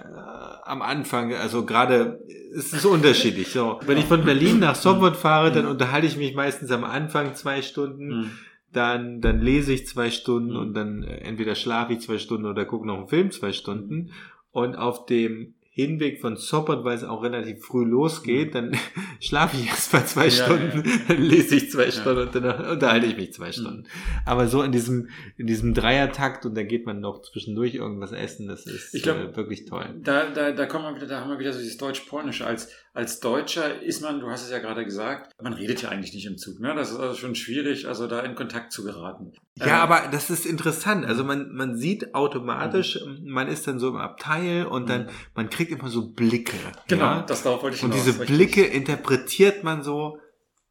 am 0.63 0.81
Anfang. 0.81 1.33
Also 1.33 1.65
gerade 1.65 2.21
es 2.55 2.71
ist 2.71 2.85
unterschiedlich. 2.85 3.49
So, 3.49 3.79
wenn 3.85 3.97
ich 3.97 4.05
von 4.05 4.23
Berlin 4.23 4.59
nach 4.59 4.75
Sopot 4.75 5.17
fahre, 5.17 5.51
dann 5.51 5.65
unterhalte 5.65 6.07
ich 6.07 6.17
mich 6.17 6.35
meistens 6.35 6.71
am 6.71 6.83
Anfang 6.83 7.35
zwei 7.35 7.61
Stunden. 7.61 8.07
Mhm. 8.07 8.31
Dann, 8.71 9.19
dann 9.19 9.41
lese 9.41 9.73
ich 9.73 9.85
zwei 9.87 10.09
Stunden 10.11 10.51
Mhm. 10.51 10.59
und 10.59 10.73
dann 10.73 11.03
äh, 11.03 11.17
entweder 11.17 11.55
schlafe 11.55 11.93
ich 11.93 11.99
zwei 12.01 12.17
Stunden 12.17 12.45
oder 12.45 12.63
gucke 12.65 12.87
noch 12.87 12.97
einen 12.99 13.09
Film 13.09 13.31
zwei 13.31 13.51
Stunden. 13.51 14.11
Und 14.51 14.75
auf 14.75 15.05
dem 15.05 15.55
Hinweg 15.73 16.19
von 16.19 16.35
Sopot, 16.35 16.83
weil 16.83 16.95
es 16.97 17.05
auch 17.05 17.23
relativ 17.23 17.63
früh 17.63 17.85
losgeht, 17.85 18.55
dann 18.55 18.75
schlafe 19.21 19.55
ich 19.55 19.67
erst 19.69 19.93
mal 19.93 20.05
zwei 20.05 20.25
Mhm. 20.25 20.29
Ja, 20.31 20.43
Stunden, 20.45 20.83
ja. 20.89 20.95
dann 21.07 21.21
lese 21.23 21.55
ich 21.55 21.71
zwei 21.71 21.85
Ja. 21.85 21.91
Stunden 21.91 22.21
und 22.27 22.35
dann 22.35 22.65
unterhalte 22.71 23.05
ich 23.07 23.15
mich 23.15 23.31
zwei 23.33 23.47
Mhm. 23.47 23.53
Stunden. 23.53 23.83
Aber 24.25 24.47
so 24.47 24.63
in 24.63 24.73
diesem, 24.73 25.07
in 25.37 25.47
diesem 25.47 25.73
Dreiertakt 25.73 26.45
und 26.45 26.55
da 26.55 26.63
geht 26.63 26.85
man 26.85 26.99
noch 26.99 27.21
zwischendurch 27.21 27.73
irgendwas 27.75 28.11
essen, 28.11 28.47
das 28.49 28.65
ist 28.65 28.93
Ich 28.93 29.01
glaub, 29.03 29.17
äh, 29.17 29.35
wirklich 29.37 29.65
toll. 29.65 29.85
Da, 30.03 30.29
da, 30.29 30.51
da 30.51 30.65
kommen 30.65 30.83
wir 30.85 30.95
wieder, 30.97 31.07
da 31.07 31.21
haben 31.21 31.29
wir 31.31 31.39
wieder 31.39 31.53
so 31.53 31.59
dieses 31.59 31.77
Deutsch-Polnische. 31.77 32.45
Als, 32.45 32.69
als 32.93 33.19
Deutscher 33.21 33.81
ist 33.81 34.01
man, 34.01 34.19
du 34.19 34.29
hast 34.29 34.43
es 34.43 34.51
ja 34.51 34.59
gerade 34.59 34.83
gesagt, 34.83 35.31
man 35.41 35.53
redet 35.53 35.81
ja 35.81 35.89
eigentlich 35.89 36.13
nicht 36.13 36.25
im 36.25 36.37
Zug. 36.37 36.59
Ne? 36.59 36.73
Das 36.75 36.91
ist 36.91 36.97
also 36.99 37.15
schon 37.15 37.35
schwierig, 37.35 37.87
also 37.87 38.05
da 38.07 38.19
in 38.21 38.35
Kontakt 38.35 38.71
zu 38.73 38.83
geraten. 38.83 39.31
Ja, 39.55 39.65
Äh, 39.65 39.69
aber 39.71 40.09
das 40.11 40.29
ist 40.29 40.45
interessant. 40.45 41.05
Also 41.05 41.23
man, 41.23 41.53
man 41.53 41.77
sieht 41.77 42.13
automatisch, 42.15 42.99
man 43.23 43.47
ist 43.47 43.65
dann 43.67 43.79
so 43.79 43.87
im 43.89 43.95
Abteil 43.97 44.65
und 44.65 44.89
dann, 44.89 45.09
man 45.35 45.49
kriegt 45.49 45.71
immer 45.71 45.87
so 45.89 46.11
Blicke. 46.11 46.57
Genau, 46.89 47.03
Ja? 47.05 47.21
das 47.21 47.43
darauf 47.43 47.63
wollte 47.63 47.77
ich 47.77 47.83
Und 47.83 47.91
hinaus, 47.91 48.05
diese 48.05 48.19
richtig. 48.19 48.35
Blicke 48.37 48.63
interpretiert 48.65 49.63
man 49.63 49.83
so 49.83 50.17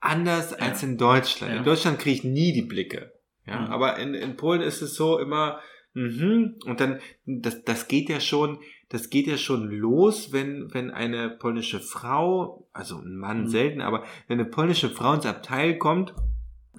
anders 0.01 0.51
Ja. 0.53 0.59
als 0.59 0.83
in 0.83 0.99
Deutschland. 0.99 1.53
Ja. 1.53 1.59
In 1.61 1.65
Deutschland 1.65 1.99
kriege 1.99 2.17
ich 2.17 2.25
nie 2.25 2.53
die 2.53 2.63
Blicke. 2.63 3.13
Ja, 3.47 3.61
Mhm. 3.61 3.67
aber 3.73 3.99
in, 3.99 4.13
in 4.15 4.37
Polen 4.37 4.61
ist 4.61 4.83
es 4.83 4.95
so 4.95 5.19
immer, 5.19 5.61
mhm, 5.95 6.57
und 6.67 6.81
dann, 6.81 7.01
das, 7.25 7.63
das 7.65 7.89
geht 7.89 8.09
ja 8.11 8.21
schon, 8.21 8.59
das 8.91 9.09
geht 9.09 9.27
ja 9.27 9.37
schon 9.39 9.71
los, 9.71 10.33
wenn, 10.33 10.73
wenn 10.75 10.91
eine 10.91 11.31
polnische 11.31 11.81
Frau, 11.81 12.69
also 12.73 12.97
ein 12.99 13.17
Mann 13.17 13.43
Mhm. 13.45 13.49
selten, 13.49 13.81
aber 13.81 14.05
wenn 14.29 14.39
eine 14.39 14.49
polnische 14.49 14.91
Frau 14.91 15.15
ins 15.15 15.25
Abteil 15.27 15.79
kommt, 15.79 16.13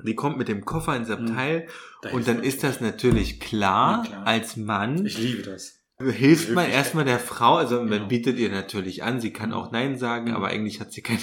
die 0.04 0.16
kommt 0.16 0.38
mit 0.38 0.48
dem 0.48 0.64
Koffer 0.66 0.96
ins 0.96 1.10
Abteil 1.10 1.68
Da 2.02 2.12
und 2.12 2.28
dann 2.28 2.38
man. 2.38 2.44
ist 2.46 2.64
das 2.64 2.82
natürlich 2.82 3.40
klar, 3.40 4.04
klar. 4.04 4.26
als 4.28 4.58
Mann 4.58 5.06
Ich 5.06 5.18
liebe 5.18 5.42
das. 5.44 5.80
hilft 6.02 6.52
man 6.54 6.68
erstmal 6.70 7.06
der 7.06 7.20
Frau, 7.20 7.56
also 7.56 7.80
man 7.82 7.90
Genau. 7.90 8.08
bietet 8.08 8.40
ihr 8.40 8.50
natürlich 8.50 9.04
an, 9.04 9.22
sie 9.22 9.32
kann 9.32 9.54
auch 9.54 9.72
Nein 9.72 9.98
sagen, 9.98 10.30
Mhm. 10.30 10.36
aber 10.36 10.48
eigentlich 10.48 10.80
hat 10.82 10.92
sie 10.92 11.02
keine, 11.02 11.20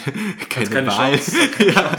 keine, 0.48 0.70
keine 0.70 0.86
Wahl. 0.86 1.12
Chance, 1.16 1.36
keine 1.50 1.70
ja. 1.74 1.96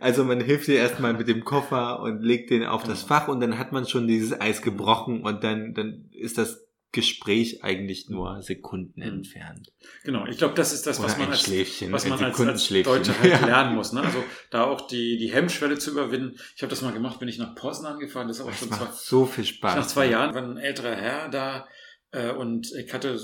Also 0.00 0.24
man 0.24 0.40
hilft 0.40 0.68
ihr 0.68 0.76
erstmal 0.76 1.14
mit 1.14 1.28
dem 1.28 1.44
Koffer 1.44 2.00
und 2.00 2.20
legt 2.22 2.50
den 2.50 2.64
auf 2.64 2.82
das 2.82 3.04
Mhm. 3.04 3.08
Fach 3.08 3.28
und 3.28 3.40
dann 3.40 3.58
hat 3.58 3.72
man 3.72 3.86
schon 3.86 4.06
dieses 4.08 4.38
Eis 4.40 4.60
gebrochen 4.62 5.22
und 5.22 5.44
dann, 5.44 5.74
dann 5.74 6.10
ist 6.10 6.36
das 6.38 6.66
Gespräch 6.92 7.64
eigentlich 7.64 8.08
nur 8.10 8.42
Sekunden 8.42 9.00
Mhm. 9.00 9.06
entfernt. 9.08 9.72
Genau, 10.04 10.26
ich 10.26 10.36
glaube, 10.38 10.54
das 10.54 10.72
ist 10.72 10.86
das, 10.86 11.02
was 11.02 11.16
man 11.18 11.30
als, 11.30 11.50
was 11.50 12.06
man 12.08 12.22
als, 12.22 12.38
als. 12.40 12.68
Deutscher 12.68 13.18
halt 13.18 13.32
Ja. 13.40 13.46
lernen 13.46 13.74
muss. 13.76 13.92
Ne? 13.92 14.02
Also 14.02 14.22
da 14.50 14.64
auch 14.64 14.86
die, 14.86 15.16
die 15.16 15.32
Hemmschwelle 15.32 15.78
zu 15.78 15.90
überwinden. 15.90 16.36
Ich 16.54 16.62
habe 16.62 16.70
das 16.70 16.82
mal 16.82 16.92
gemacht, 16.92 17.18
bin 17.18 17.28
ich 17.28 17.38
nach 17.38 17.54
Poznan 17.54 17.98
gefahren, 17.98 18.28
das 18.28 18.38
ist 18.38 18.42
auch 18.42 18.48
Das 18.50 18.58
schon 18.58 18.68
zwei, 18.72 18.86
so 18.92 19.24
viel 19.26 19.44
Spaß. 19.44 19.74
nach 19.76 19.86
zwei 19.86 20.06
Jahren 20.06 20.34
war 20.34 20.42
ein 20.42 20.58
älterer 20.58 20.94
Herr 20.94 21.28
da 21.30 21.66
äh, 22.10 22.30
und 22.30 22.70
ich 22.72 22.92
hatte, 22.92 23.18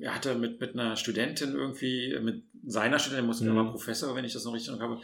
er 0.00 0.14
hatte 0.14 0.34
mit, 0.34 0.60
mit 0.60 0.74
einer 0.74 0.96
Studentin 0.96 1.54
irgendwie, 1.54 2.12
äh, 2.12 2.20
mit 2.20 2.44
seiner 2.66 2.98
Studentin, 2.98 3.24
musste 3.26 3.44
Mhm. 3.44 3.50
er 3.50 3.56
war 3.64 3.70
Professor, 3.70 4.14
wenn 4.14 4.26
ich 4.26 4.34
das 4.34 4.44
noch 4.44 4.52
richtig 4.52 4.74
noch 4.74 4.80
habe, 4.80 5.00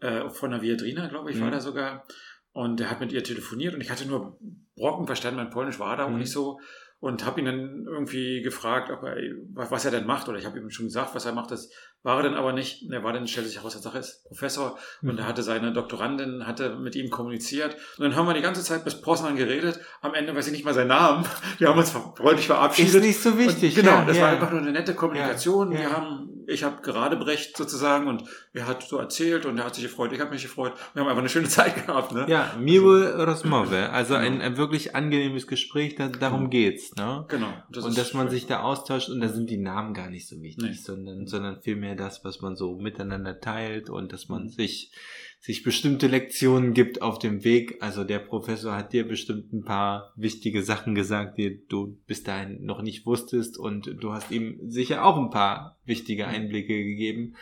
äh, 0.00 0.28
von 0.28 0.50
der 0.50 0.60
Viadrina, 0.60 1.06
glaube 1.08 1.30
ich, 1.30 1.40
war 1.40 1.46
Mhm. 1.48 1.52
da 1.52 1.60
sogar. 1.60 2.06
Und 2.52 2.80
er 2.80 2.90
hat 2.90 3.00
mit 3.00 3.10
ihr 3.12 3.24
telefoniert 3.24 3.74
und 3.74 3.80
ich 3.80 3.90
hatte 3.90 4.06
nur 4.06 4.38
Brocken 4.76 5.06
verstanden, 5.06 5.38
mein 5.38 5.50
Polnisch 5.50 5.78
war 5.78 5.96
da 5.96 6.04
auch 6.04 6.10
Mhm. 6.10 6.18
nicht 6.18 6.30
so. 6.30 6.60
Und 7.04 7.26
habe 7.26 7.38
ihn 7.38 7.44
dann 7.44 7.84
irgendwie 7.86 8.40
gefragt, 8.40 8.90
ob 8.90 9.02
er, 9.02 9.14
was 9.52 9.84
er 9.84 9.90
denn 9.90 10.06
macht. 10.06 10.26
Oder 10.26 10.38
ich 10.38 10.46
habe 10.46 10.58
ihm 10.58 10.70
schon 10.70 10.86
gesagt, 10.86 11.14
was 11.14 11.26
er 11.26 11.34
macht. 11.34 11.50
Das 11.50 11.70
war 12.04 12.18
er 12.18 12.22
dann 12.22 12.34
aber 12.34 12.52
nicht. 12.52 12.88
Er 12.90 13.02
war 13.02 13.12
dann, 13.12 13.26
stellte 13.26 13.48
sich 13.48 13.58
heraus, 13.58 13.74
er 13.74 13.94
ist 13.98 14.24
Professor. 14.28 14.78
Und 15.02 15.12
Mhm. 15.14 15.18
er 15.18 15.26
hatte 15.26 15.42
seine 15.42 15.72
Doktorandin, 15.72 16.46
hatte 16.46 16.76
mit 16.76 16.94
ihm 16.94 17.10
kommuniziert. 17.10 17.74
Und 17.98 18.04
dann 18.04 18.14
haben 18.14 18.26
wir 18.28 18.34
die 18.34 18.40
ganze 18.42 18.62
Zeit 18.62 18.84
bis 18.84 19.00
Poznan 19.00 19.34
geredet. 19.36 19.80
Am 20.02 20.14
Ende 20.14 20.34
weiß 20.36 20.46
ich 20.46 20.52
nicht 20.52 20.64
mal 20.64 20.74
seinen 20.74 20.88
Namen. 20.88 21.24
Wir 21.58 21.68
haben 21.68 21.78
uns 21.78 21.90
freundlich 21.90 22.46
verabschiedet. 22.46 22.94
Ist 22.94 23.02
nicht 23.02 23.20
so 23.20 23.36
wichtig. 23.36 23.74
Und 23.76 23.82
genau, 23.84 23.96
ja, 23.96 24.04
das 24.04 24.16
ja. 24.16 24.22
war 24.22 24.28
einfach 24.30 24.50
nur 24.52 24.60
eine 24.60 24.70
nette 24.72 24.94
Kommunikation. 24.94 25.72
Ja. 25.72 25.78
Wir 25.80 25.92
haben, 25.92 26.28
ich 26.46 26.62
habe 26.62 26.82
gerade 26.82 27.16
Brecht 27.16 27.56
sozusagen 27.56 28.06
und 28.06 28.24
er 28.52 28.66
hat 28.66 28.82
so 28.82 28.98
erzählt 28.98 29.46
und 29.46 29.56
er 29.58 29.64
hat 29.64 29.74
sich 29.74 29.84
gefreut, 29.84 30.12
ich 30.12 30.20
habe 30.20 30.30
mich 30.30 30.42
gefreut. 30.42 30.74
Wir 30.92 31.00
haben 31.02 31.08
einfach 31.08 31.20
eine 31.22 31.28
schöne 31.30 31.48
Zeit 31.48 31.86
gehabt. 31.86 32.12
Ne? 32.12 32.26
Ja, 32.28 32.52
miłe 32.60 33.24
rozmowy, 33.24 33.76
also 33.90 34.14
ein, 34.14 34.40
ein 34.42 34.56
wirklich 34.58 34.94
angenehmes 34.94 35.46
Gespräch, 35.46 35.94
da, 35.94 36.08
darum 36.08 36.40
Genau. 36.40 36.50
geht's, 36.50 36.94
ne? 36.96 37.24
Genau. 37.28 37.46
und 37.68 37.76
ist 37.88 37.98
dass 37.98 38.12
man 38.12 38.26
schön. 38.26 38.30
sich 38.32 38.46
da 38.46 38.60
austauscht 38.60 39.08
und 39.08 39.20
da 39.20 39.28
sind 39.28 39.48
die 39.48 39.56
Namen 39.56 39.94
gar 39.94 40.10
nicht 40.10 40.28
so 40.28 40.40
wichtig, 40.42 40.68
Nee. 40.70 40.74
sondern, 40.74 41.26
sondern 41.26 41.60
vielmehr 41.62 41.93
das, 41.96 42.24
was 42.24 42.40
man 42.40 42.56
so 42.56 42.76
miteinander 42.78 43.40
teilt 43.40 43.90
und 43.90 44.12
dass 44.12 44.28
man 44.28 44.44
Mhm. 44.44 44.48
sich, 44.50 44.92
sich 45.40 45.62
bestimmte 45.62 46.06
Lektionen 46.06 46.72
gibt 46.74 47.02
auf 47.02 47.18
dem 47.18 47.44
Weg. 47.44 47.76
Also 47.82 48.04
der 48.04 48.18
Professor 48.18 48.74
hat 48.76 48.92
dir 48.92 49.06
bestimmt 49.06 49.52
ein 49.52 49.64
paar 49.64 50.12
wichtige 50.16 50.62
Sachen 50.62 50.94
gesagt, 50.94 51.36
die 51.38 51.66
du 51.68 51.98
bis 52.06 52.22
dahin 52.22 52.64
noch 52.64 52.80
nicht 52.82 53.04
wusstest 53.06 53.58
und 53.58 53.86
du 54.00 54.12
hast 54.12 54.30
ihm 54.30 54.58
sicher 54.70 55.04
auch 55.04 55.18
ein 55.18 55.30
paar 55.30 55.78
wichtige 55.84 56.26
Einblicke 56.26 56.82
gegeben. 56.82 57.36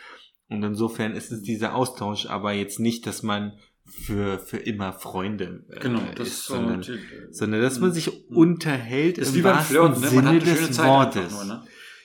Und 0.49 0.62
insofern 0.64 1.12
ist 1.12 1.30
es 1.32 1.42
dieser 1.42 1.75
Austausch, 1.75 2.26
aber 2.26 2.52
jetzt 2.52 2.78
nicht, 2.80 3.06
dass 3.06 3.23
man 3.23 3.52
für, 3.85 4.38
für 4.38 4.59
immer 4.59 4.92
Freunde 4.92 5.64
äh, 5.71 5.80
Genau, 5.80 6.00
das 6.14 6.28
ist, 6.28 6.35
ist 6.35 6.47
so. 6.47 6.54
sondern, 6.54 6.80
die- 6.82 6.99
sondern 7.30 7.61
dass 7.62 7.78
man 7.80 7.92
sich 7.92 8.06
Mhm. 8.28 8.37
unterhält 8.37 9.18
ist 9.18 9.30
im 9.30 9.35
wie 9.37 9.42
beim 9.42 9.56
wahrsten 9.56 9.76
Flirten, 9.76 10.00
ne? 10.02 10.09
Sinne 10.09 10.38
des 10.40 10.78
Wortes. 10.78 11.32
nur, 11.32 11.44
ne? 11.44 11.62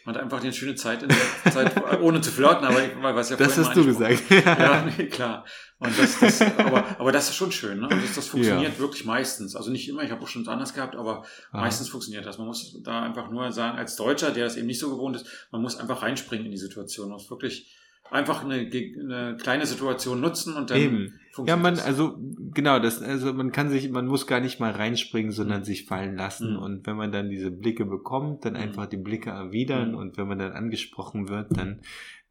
Man 0.07 0.15
hat 0.15 0.23
einfach 0.23 0.41
eine 0.41 0.53
schöne 0.53 0.73
Zeit 0.75 1.03
in 1.03 1.09
der 1.09 1.17
Zeit, 1.51 1.99
ohne 2.01 2.21
zu 2.21 2.31
flirten, 2.31 2.63
aber 2.65 2.81
ich, 2.81 2.91
weil 3.01 3.13
was 3.13 3.29
ja 3.29 3.35
Das 3.35 3.57
hast 3.57 3.75
du 3.75 3.83
gesagt. 3.83 4.23
Ja, 4.29 4.85
nee, 4.97 5.07
klar. 5.07 5.43
Und 5.79 5.99
das, 5.99 6.17
das, 6.21 6.41
aber, 6.41 6.85
aber 6.97 7.11
das 7.11 7.27
ist 7.27 7.35
schon 7.35 7.51
schön, 7.51 7.81
ne? 7.81 7.89
Und 7.89 8.01
das, 8.01 8.15
das 8.15 8.27
funktioniert 8.29 8.73
Ja. 8.75 8.79
wirklich 8.79 9.03
meistens. 9.03 9.53
Also 9.57 9.69
nicht 9.69 9.89
immer, 9.89 10.03
ich 10.03 10.11
habe 10.11 10.23
auch 10.23 10.27
schon 10.29 10.47
anders 10.47 10.73
gehabt, 10.73 10.95
aber 10.95 11.23
Ah. 11.51 11.59
meistens 11.59 11.89
funktioniert 11.89 12.25
das. 12.25 12.37
Man 12.37 12.47
muss 12.47 12.81
da 12.83 13.01
einfach 13.03 13.29
nur 13.29 13.51
sagen, 13.51 13.77
als 13.77 13.97
Deutscher, 13.97 14.31
der 14.31 14.45
das 14.45 14.55
eben 14.55 14.67
nicht 14.67 14.79
so 14.79 14.89
gewohnt 14.89 15.17
ist, 15.17 15.25
man 15.51 15.61
muss 15.61 15.75
einfach 15.77 16.01
reinspringen 16.01 16.45
in 16.45 16.51
die 16.53 16.57
Situation. 16.57 17.09
Man 17.09 17.17
muss 17.17 17.29
wirklich 17.29 17.75
einfach 18.11 18.43
eine, 18.43 18.55
eine 18.55 19.37
kleine 19.39 19.65
Situation 19.65 20.21
nutzen 20.21 20.55
und 20.55 20.69
dann 20.69 20.77
Eben. 20.77 21.19
Ja, 21.45 21.55
man, 21.55 21.77
also 21.77 22.17
genau, 22.53 22.79
das, 22.79 23.01
also 23.01 23.31
man 23.31 23.51
kann 23.51 23.69
sich, 23.69 23.91
man 23.91 24.07
muss 24.07 24.25
gar 24.25 24.39
nicht 24.39 24.59
mal 24.59 24.71
reinspringen, 24.71 25.31
sondern 25.31 25.59
mhm. 25.59 25.65
sich 25.65 25.85
fallen 25.85 26.15
lassen. 26.15 26.53
Mhm. 26.53 26.59
Und 26.59 26.87
wenn 26.87 26.95
man 26.95 27.11
dann 27.11 27.29
diese 27.29 27.51
Blicke 27.51 27.85
bekommt, 27.85 28.45
dann 28.45 28.53
mhm. 28.53 28.59
einfach 28.59 28.87
die 28.87 28.97
Blicke 28.97 29.29
erwidern 29.29 29.91
mhm. 29.91 29.97
und 29.97 30.17
wenn 30.17 30.27
man 30.27 30.39
dann 30.39 30.53
angesprochen 30.53 31.29
wird, 31.29 31.55
dann 31.55 31.81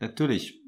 natürlich 0.01 0.61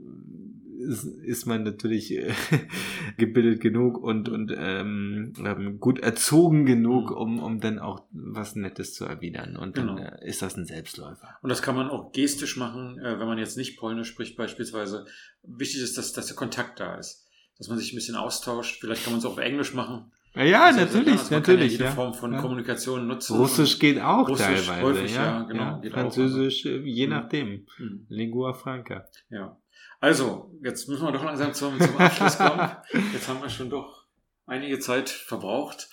ist, 0.88 1.04
ist 1.04 1.46
man 1.46 1.62
natürlich 1.62 2.12
äh, 2.12 2.32
gebildet 3.18 3.60
genug 3.60 3.98
und, 3.98 4.28
und 4.28 4.52
ähm, 4.56 5.34
ähm, 5.44 5.78
gut 5.78 6.00
erzogen 6.00 6.64
genug, 6.64 7.10
mhm. 7.10 7.16
um, 7.16 7.38
um 7.38 7.60
dann 7.60 7.78
auch 7.78 8.04
was 8.10 8.56
Nettes 8.56 8.94
zu 8.94 9.04
erwidern. 9.04 9.56
Und 9.56 9.76
dann 9.76 9.96
genau. 9.96 10.08
äh, 10.08 10.26
ist 10.26 10.42
das 10.42 10.56
ein 10.56 10.64
Selbstläufer. 10.64 11.36
Und 11.42 11.50
das 11.50 11.62
kann 11.62 11.76
man 11.76 11.90
auch 11.90 12.12
gestisch 12.12 12.56
machen, 12.56 12.98
äh, 12.98 13.20
wenn 13.20 13.26
man 13.26 13.38
jetzt 13.38 13.56
nicht 13.56 13.78
Polnisch 13.78 14.08
spricht 14.08 14.36
beispielsweise. 14.36 15.06
Wichtig 15.42 15.82
ist, 15.82 15.98
dass, 15.98 16.12
dass 16.12 16.26
der 16.26 16.36
Kontakt 16.36 16.80
da 16.80 16.96
ist. 16.96 17.26
Dass 17.58 17.68
man 17.68 17.78
sich 17.78 17.92
ein 17.92 17.96
bisschen 17.96 18.16
austauscht. 18.16 18.80
Vielleicht 18.80 19.04
kann 19.04 19.12
man 19.12 19.18
es 19.18 19.26
auch 19.26 19.32
auf 19.32 19.38
Englisch 19.38 19.74
machen. 19.74 20.10
Ja, 20.34 20.44
ja 20.44 20.64
also, 20.66 20.80
natürlich, 20.80 21.18
also 21.18 21.34
natürlich. 21.34 21.72
Ja 21.72 21.72
jede 21.72 21.84
ja. 21.84 21.90
Form 21.90 22.14
von 22.14 22.32
ja. 22.32 22.40
Kommunikation 22.40 23.06
nutzen. 23.06 23.36
Russisch 23.36 23.78
geht 23.78 24.00
auch 24.00 24.28
Russisch 24.28 24.46
teilweise. 24.46 24.82
Häufig, 24.82 25.14
ja, 25.14 25.42
genau. 25.42 25.82
Französisch, 25.90 26.66
auch, 26.66 26.84
je 26.84 27.06
mhm. 27.06 27.12
nachdem. 27.12 27.66
Mhm. 27.78 28.06
Lingua 28.08 28.54
franca. 28.54 29.06
Ja. 29.30 29.56
Also, 30.00 30.50
jetzt 30.62 30.88
müssen 30.88 31.04
wir 31.04 31.12
doch 31.12 31.24
langsam 31.24 31.52
zum, 31.54 31.80
zum 31.80 31.96
Abschluss 31.98 32.38
kommen. 32.38 32.70
Jetzt 33.12 33.28
haben 33.28 33.42
wir 33.42 33.50
schon 33.50 33.68
doch 33.68 34.04
einige 34.46 34.78
Zeit 34.78 35.08
verbraucht. 35.08 35.88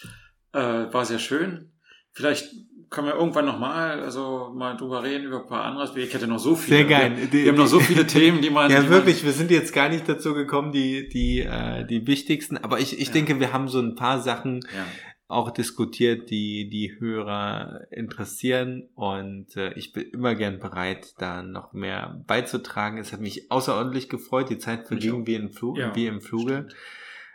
Äh, 0.53 0.59
war 0.59 1.05
sehr 1.05 1.17
schön. 1.17 1.71
Vielleicht 2.11 2.53
können 2.91 3.07
wir 3.07 3.15
irgendwann 3.15 3.45
nochmal, 3.45 3.99
also 4.01 4.53
mal 4.55 4.77
drüber 4.77 5.03
reden 5.03 5.25
über 5.25 5.41
ein 5.41 5.47
paar 5.47 5.63
andere 5.63 5.85
Aspekte. 5.85 6.07
Ich 6.07 6.13
hätte 6.13 6.27
noch 6.27 6.39
so 6.39 6.55
viele. 6.55 6.77
Sehr 6.77 6.85
geil. 6.85 7.17
Wir, 7.31 7.45
wir 7.45 7.51
haben 7.51 7.57
noch 7.57 7.65
so 7.65 7.79
viele 7.79 8.05
Themen, 8.07 8.41
die 8.41 8.51
man. 8.51 8.69
Ja, 8.69 8.81
die 8.81 8.89
wirklich. 8.89 9.17
Man, 9.17 9.25
wir 9.25 9.33
sind 9.33 9.49
jetzt 9.49 9.73
gar 9.73 9.89
nicht 9.89 10.07
dazu 10.07 10.35
gekommen, 10.35 10.71
die 10.71 11.09
die 11.09 11.41
äh, 11.41 11.83
die 11.85 12.05
wichtigsten. 12.05 12.57
Aber 12.57 12.79
ich 12.79 12.99
ich 12.99 13.07
ja. 13.07 13.13
denke, 13.13 13.39
wir 13.39 13.51
haben 13.51 13.67
so 13.67 13.79
ein 13.79 13.95
paar 13.95 14.21
Sachen, 14.21 14.61
ja 14.73 14.85
auch 15.27 15.51
diskutiert, 15.51 16.29
die 16.29 16.69
die 16.69 16.99
Hörer 16.99 17.87
interessieren 17.89 18.89
und 18.93 19.55
äh, 19.57 19.73
ich 19.73 19.91
bin 19.91 20.03
immer 20.11 20.35
gern 20.35 20.59
bereit, 20.59 21.15
da 21.17 21.41
noch 21.41 21.73
mehr 21.73 22.23
beizutragen. 22.27 22.99
Es 22.99 23.11
hat 23.11 23.21
mich 23.21 23.49
außerordentlich 23.49 24.07
gefreut. 24.09 24.49
Die 24.49 24.59
Zeit 24.59 24.87
verging 24.87 25.25
wie 25.25 25.35
im, 25.35 25.51
Flug, 25.51 25.77
ja, 25.77 25.95
wie 25.95 26.05
im 26.05 26.21
Fluge. 26.21 26.67
Stimmt. 26.67 26.75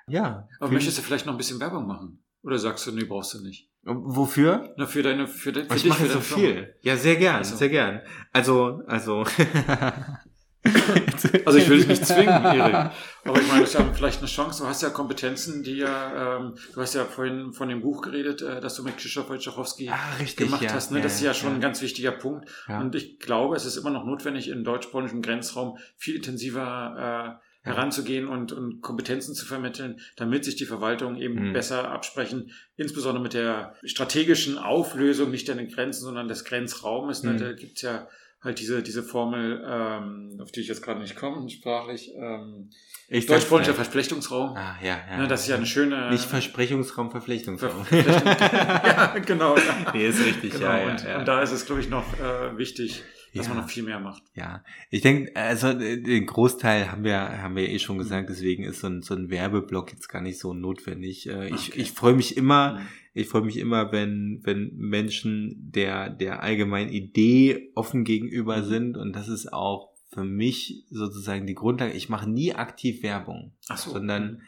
Ja. 0.08 0.48
Aber 0.60 0.72
möchtest 0.72 0.98
du 0.98 1.02
vielleicht 1.02 1.26
noch 1.26 1.34
ein 1.34 1.38
bisschen 1.38 1.60
Werbung 1.60 1.86
machen? 1.86 2.22
Oder 2.42 2.58
sagst 2.58 2.86
du, 2.86 2.92
nee, 2.92 3.04
brauchst 3.04 3.34
du 3.34 3.42
nicht? 3.42 3.68
Wofür? 3.82 4.74
Na, 4.76 4.86
für 4.86 5.02
deine, 5.02 5.26
für, 5.26 5.52
de, 5.52 5.64
für 5.64 5.74
ich 5.74 5.82
dich, 5.82 5.90
mache 5.90 6.06
so 6.06 6.20
viel. 6.20 6.74
Ja, 6.82 6.96
sehr 6.96 7.16
gern, 7.16 7.36
also. 7.36 7.56
sehr 7.56 7.70
gern. 7.70 8.02
Also, 8.32 8.82
also. 8.86 9.24
also 11.46 11.58
ich 11.58 11.68
will 11.68 11.78
dich 11.78 11.86
nicht 11.86 12.06
zwingen, 12.06 12.28
Erik. 12.44 12.90
Aber 13.24 13.40
ich 13.40 13.48
meine, 13.48 13.64
ist 13.64 13.74
ja 13.74 13.84
vielleicht 13.94 14.18
eine 14.18 14.28
Chance. 14.28 14.62
Du 14.62 14.68
hast 14.68 14.82
ja 14.82 14.90
Kompetenzen, 14.90 15.62
die 15.62 15.76
ja, 15.76 16.36
ähm, 16.36 16.54
du 16.74 16.80
hast 16.80 16.94
ja 16.94 17.04
vorhin 17.04 17.52
von 17.52 17.68
dem 17.68 17.80
Buch 17.80 18.02
geredet, 18.02 18.42
äh, 18.42 18.60
das 18.60 18.74
du 18.74 18.82
mit 18.82 18.96
Krzysztof 18.98 19.30
Wojciechowski 19.30 19.88
ah, 19.88 19.96
gemacht 20.36 20.62
ja, 20.62 20.72
hast. 20.72 20.90
Ne? 20.90 20.98
Ja, 20.98 21.04
das 21.04 21.14
ist 21.14 21.22
ja 21.22 21.34
schon 21.34 21.50
ja. 21.50 21.54
ein 21.56 21.60
ganz 21.60 21.80
wichtiger 21.80 22.12
Punkt. 22.12 22.50
Und 22.68 22.94
ich 22.94 23.18
glaube, 23.18 23.56
es 23.56 23.64
ist 23.64 23.76
immer 23.76 23.90
noch 23.90 24.04
notwendig, 24.04 24.48
im 24.48 24.64
deutsch-polnischen 24.64 25.22
Grenzraum 25.22 25.78
viel 25.96 26.16
intensiver 26.16 27.38
äh, 27.38 27.50
heranzugehen 27.62 28.26
und, 28.26 28.52
und 28.52 28.80
Kompetenzen 28.80 29.34
zu 29.34 29.44
vermitteln, 29.44 30.00
damit 30.16 30.44
sich 30.44 30.56
die 30.56 30.64
Verwaltung 30.64 31.16
eben 31.16 31.48
mhm. 31.48 31.52
besser 31.52 31.90
absprechen, 31.90 32.52
insbesondere 32.76 33.22
mit 33.22 33.34
der 33.34 33.74
strategischen 33.84 34.56
Auflösung 34.56 35.30
nicht 35.30 35.48
an 35.50 35.58
den 35.58 35.68
Grenzen, 35.68 36.04
sondern 36.04 36.28
des 36.28 36.44
Grenzraumes. 36.44 37.22
Ne? 37.22 37.32
Mhm. 37.34 37.38
Da 37.38 37.52
gibt's 37.52 37.82
ja 37.82 38.08
halt 38.42 38.58
diese, 38.58 38.82
diese 38.82 39.02
Formel, 39.02 39.62
ähm, 39.66 40.38
auf 40.40 40.50
die 40.52 40.60
ich 40.60 40.68
jetzt 40.68 40.82
gerade 40.82 41.00
nicht 41.00 41.16
komme, 41.16 41.48
sprachlich, 41.50 42.12
ähm, 42.16 42.70
ich 43.12 43.26
Deutsch-polnischer 43.26 43.74
Versprechtungsraum. 43.74 44.56
Ah, 44.56 44.76
ja, 44.80 45.00
ja. 45.10 45.18
Ne, 45.18 45.26
das 45.26 45.42
ist 45.42 45.48
ja 45.48 45.56
eine 45.56 45.66
schöne. 45.66 46.10
Nicht 46.12 46.26
Versprechungsraum, 46.26 47.10
Verflechtungsraum. 47.10 47.84
ja, 47.90 49.18
genau. 49.18 49.56
Ja. 49.56 49.92
Nee, 49.92 50.06
ist 50.06 50.24
richtig, 50.24 50.52
genau. 50.52 50.66
ja, 50.66 50.88
und, 50.88 51.02
ja, 51.02 51.18
und 51.18 51.26
da 51.26 51.42
ist 51.42 51.50
es, 51.50 51.66
glaube 51.66 51.80
ich, 51.80 51.88
noch 51.88 52.04
äh, 52.20 52.56
wichtig, 52.56 53.02
dass 53.34 53.48
man 53.48 53.58
noch 53.58 53.68
viel 53.68 53.82
mehr 53.82 53.98
macht. 53.98 54.22
Ja, 54.34 54.62
ich 54.90 55.02
denke, 55.02 55.34
also 55.34 55.72
den 55.72 56.26
Großteil 56.26 56.92
haben 56.92 57.02
wir 57.02 57.42
haben 57.42 57.56
wir 57.56 57.68
eh 57.68 57.80
schon 57.80 57.98
gesagt, 57.98 58.28
deswegen 58.28 58.62
ist 58.62 58.80
so 58.80 58.86
ein, 58.86 59.02
so 59.02 59.14
ein 59.14 59.28
Werbeblock 59.28 59.92
jetzt 59.92 60.08
gar 60.08 60.22
nicht 60.22 60.38
so 60.38 60.54
notwendig. 60.54 61.28
Äh, 61.28 61.48
ich 61.48 61.70
okay. 61.70 61.80
ich 61.80 61.92
freue 61.92 62.14
mich 62.14 62.36
immer, 62.36 62.74
mhm. 62.74 62.88
Ich 63.12 63.28
freue 63.28 63.42
mich 63.42 63.56
immer, 63.56 63.92
wenn 63.92 64.40
wenn 64.44 64.74
Menschen 64.76 65.56
der 65.72 66.10
der 66.10 66.42
allgemeinen 66.42 66.90
Idee 66.90 67.70
offen 67.74 68.04
gegenüber 68.04 68.58
mhm. 68.58 68.64
sind 68.64 68.96
und 68.96 69.14
das 69.14 69.28
ist 69.28 69.52
auch 69.52 69.90
für 70.12 70.24
mich 70.24 70.84
sozusagen 70.90 71.46
die 71.46 71.54
Grundlage. 71.54 71.92
Ich 71.92 72.08
mache 72.08 72.28
nie 72.28 72.54
aktiv 72.54 73.02
Werbung, 73.02 73.52
Ach 73.68 73.78
so. 73.78 73.92
sondern 73.92 74.32
mhm. 74.32 74.40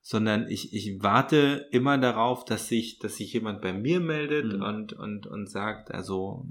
sondern 0.00 0.48
ich, 0.48 0.72
ich 0.72 1.02
warte 1.02 1.66
immer 1.70 1.98
darauf, 1.98 2.44
dass 2.44 2.68
sich, 2.68 2.98
dass 2.98 3.16
sich 3.16 3.32
jemand 3.32 3.60
bei 3.60 3.72
mir 3.72 4.00
meldet 4.00 4.54
mhm. 4.54 4.62
und, 4.62 4.92
und, 4.92 5.26
und 5.26 5.50
sagt, 5.50 5.92
also 5.92 6.46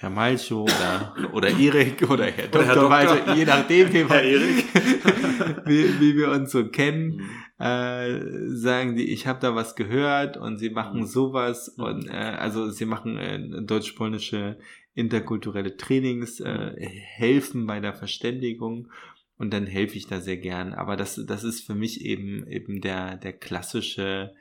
Herr 0.00 0.10
Malcho 0.10 0.62
oder, 0.62 1.14
oder 1.32 1.48
Erik 1.48 2.08
oder 2.08 2.26
Herr 2.26 2.46
Doktor, 2.46 2.64
Herr 2.66 2.74
Doktor. 2.74 2.92
Also 2.92 3.32
je 3.34 3.44
nachdem, 3.44 3.92
wie, 3.92 4.04
Herr 4.04 4.22
Erik. 4.22 4.64
wie, 5.66 6.00
wie 6.00 6.16
wir 6.16 6.30
uns 6.30 6.52
so 6.52 6.68
kennen, 6.68 7.16
mhm. 7.16 7.64
äh, 7.64 8.54
sagen 8.54 8.94
die, 8.94 9.10
ich 9.10 9.26
habe 9.26 9.40
da 9.40 9.56
was 9.56 9.74
gehört 9.74 10.36
und 10.36 10.58
sie 10.58 10.70
machen 10.70 11.00
mhm. 11.00 11.06
sowas 11.06 11.74
mhm. 11.76 11.84
und 11.84 12.08
äh, 12.10 12.12
also 12.12 12.70
sie 12.70 12.84
machen 12.84 13.18
äh, 13.18 13.62
deutsch-polnische 13.64 14.58
interkulturelle 14.94 15.76
Trainings, 15.76 16.38
äh, 16.38 16.74
mhm. 16.76 16.86
helfen 17.16 17.66
bei 17.66 17.80
der 17.80 17.94
Verständigung 17.94 18.92
und 19.36 19.52
dann 19.52 19.66
helfe 19.66 19.96
ich 19.96 20.06
da 20.06 20.20
sehr 20.20 20.36
gern. 20.36 20.74
Aber 20.74 20.94
das, 20.94 21.20
das 21.26 21.42
ist 21.42 21.66
für 21.66 21.74
mich 21.74 22.04
eben 22.04 22.46
eben 22.46 22.80
der 22.80 23.16
der 23.16 23.32
klassische 23.32 24.32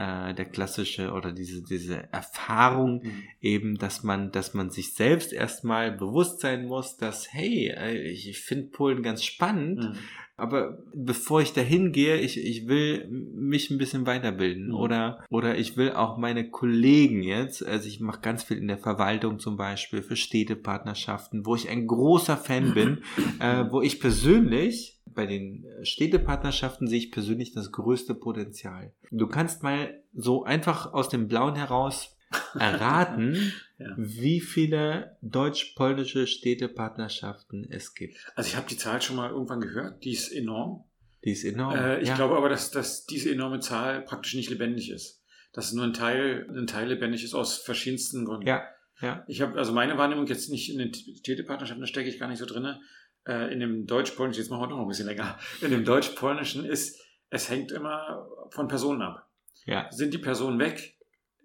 äh, 0.00 0.32
der 0.32 0.46
klassische 0.46 1.12
oder 1.12 1.32
diese, 1.32 1.62
diese 1.62 2.10
Erfahrung 2.10 3.02
mhm. 3.02 3.22
eben, 3.42 3.76
dass 3.76 4.02
man, 4.02 4.32
dass 4.32 4.54
man 4.54 4.70
sich 4.70 4.94
selbst 4.94 5.30
erstmal 5.30 5.92
bewusst 5.92 6.40
sein 6.40 6.64
muss, 6.64 6.96
dass, 6.96 7.34
hey, 7.34 7.68
äh, 7.68 8.10
ich, 8.10 8.26
ich 8.26 8.40
finde 8.40 8.68
Polen 8.68 9.02
ganz 9.02 9.22
spannend, 9.22 9.80
mhm. 9.80 9.94
aber 10.38 10.78
bevor 10.94 11.42
ich 11.42 11.52
dahin 11.52 11.92
gehe, 11.92 12.16
ich, 12.16 12.42
ich 12.42 12.66
will 12.66 13.08
mich 13.08 13.70
ein 13.70 13.76
bisschen 13.76 14.06
weiterbilden 14.06 14.68
mhm. 14.68 14.74
oder, 14.74 15.22
oder 15.28 15.58
ich 15.58 15.76
will 15.76 15.92
auch 15.92 16.16
meine 16.16 16.48
Kollegen 16.48 17.22
jetzt, 17.22 17.62
also 17.62 17.86
ich 17.86 18.00
mache 18.00 18.22
ganz 18.22 18.42
viel 18.42 18.56
in 18.56 18.68
der 18.68 18.78
Verwaltung 18.78 19.38
zum 19.38 19.58
Beispiel 19.58 20.00
für 20.00 20.16
Städtepartnerschaften, 20.16 21.44
wo 21.44 21.56
ich 21.56 21.68
ein 21.68 21.86
großer 21.86 22.38
Fan 22.38 22.72
bin, 22.72 23.02
äh, 23.38 23.66
wo 23.70 23.82
ich 23.82 24.00
persönlich 24.00 24.99
bei 25.14 25.26
den 25.26 25.66
Städtepartnerschaften 25.82 26.86
sehe 26.86 26.98
ich 26.98 27.10
persönlich 27.10 27.52
das 27.52 27.72
größte 27.72 28.14
Potenzial. 28.14 28.92
Du 29.10 29.26
kannst 29.26 29.62
mal 29.62 30.02
so 30.14 30.44
einfach 30.44 30.92
aus 30.92 31.08
dem 31.08 31.28
Blauen 31.28 31.56
heraus 31.56 32.16
erraten, 32.54 33.52
ja. 33.78 33.94
wie 33.96 34.40
viele 34.40 35.16
deutsch-polnische 35.20 36.26
Städtepartnerschaften 36.26 37.66
es 37.68 37.94
gibt. 37.94 38.16
Also 38.36 38.48
ich 38.48 38.56
habe 38.56 38.68
die 38.68 38.76
Zahl 38.76 39.02
schon 39.02 39.16
mal 39.16 39.30
irgendwann 39.30 39.60
gehört, 39.60 40.04
die 40.04 40.12
ist 40.12 40.30
enorm. 40.30 40.84
Die 41.24 41.32
ist 41.32 41.44
enorm. 41.44 41.76
Äh, 41.76 42.00
ich 42.00 42.08
ja. 42.08 42.14
glaube 42.14 42.36
aber, 42.36 42.48
dass, 42.48 42.70
dass 42.70 43.04
diese 43.04 43.32
enorme 43.32 43.60
Zahl 43.60 44.02
praktisch 44.02 44.34
nicht 44.34 44.48
lebendig 44.48 44.90
ist. 44.90 45.22
Dass 45.52 45.72
nur 45.72 45.84
ein 45.84 45.92
Teil, 45.92 46.46
ein 46.56 46.68
Teil 46.68 46.88
lebendig 46.88 47.24
ist 47.24 47.34
aus 47.34 47.58
verschiedensten 47.58 48.24
Gründen. 48.24 48.46
Ja. 48.46 48.62
Ja. 49.00 49.24
Ich 49.26 49.40
habe 49.40 49.58
also 49.58 49.72
meine 49.72 49.96
Wahrnehmung 49.98 50.26
jetzt 50.26 50.50
nicht 50.50 50.70
in 50.70 50.78
den 50.78 50.92
Städtepartnerschaften, 50.94 51.80
da 51.80 51.86
stecke 51.86 52.08
ich 52.08 52.18
gar 52.18 52.28
nicht 52.28 52.38
so 52.38 52.46
drinne 52.46 52.80
äh, 53.26 53.52
in 53.52 53.60
dem 53.60 53.86
Deutsch-Polnischen, 53.86 54.40
jetzt 54.40 54.50
machen 54.50 54.62
wir 54.62 54.68
noch 54.68 54.80
ein 54.80 54.88
bisschen 54.88 55.06
länger, 55.06 55.38
in 55.60 55.70
dem 55.70 55.84
Deutsch-Polnischen 55.84 56.64
ist, 56.64 57.00
es 57.30 57.48
hängt 57.48 57.72
immer 57.72 58.26
von 58.50 58.68
Personen 58.68 59.02
ab. 59.02 59.28
Ja. 59.64 59.90
Sind 59.90 60.14
die 60.14 60.18
Personen 60.18 60.58
weg, 60.58 60.98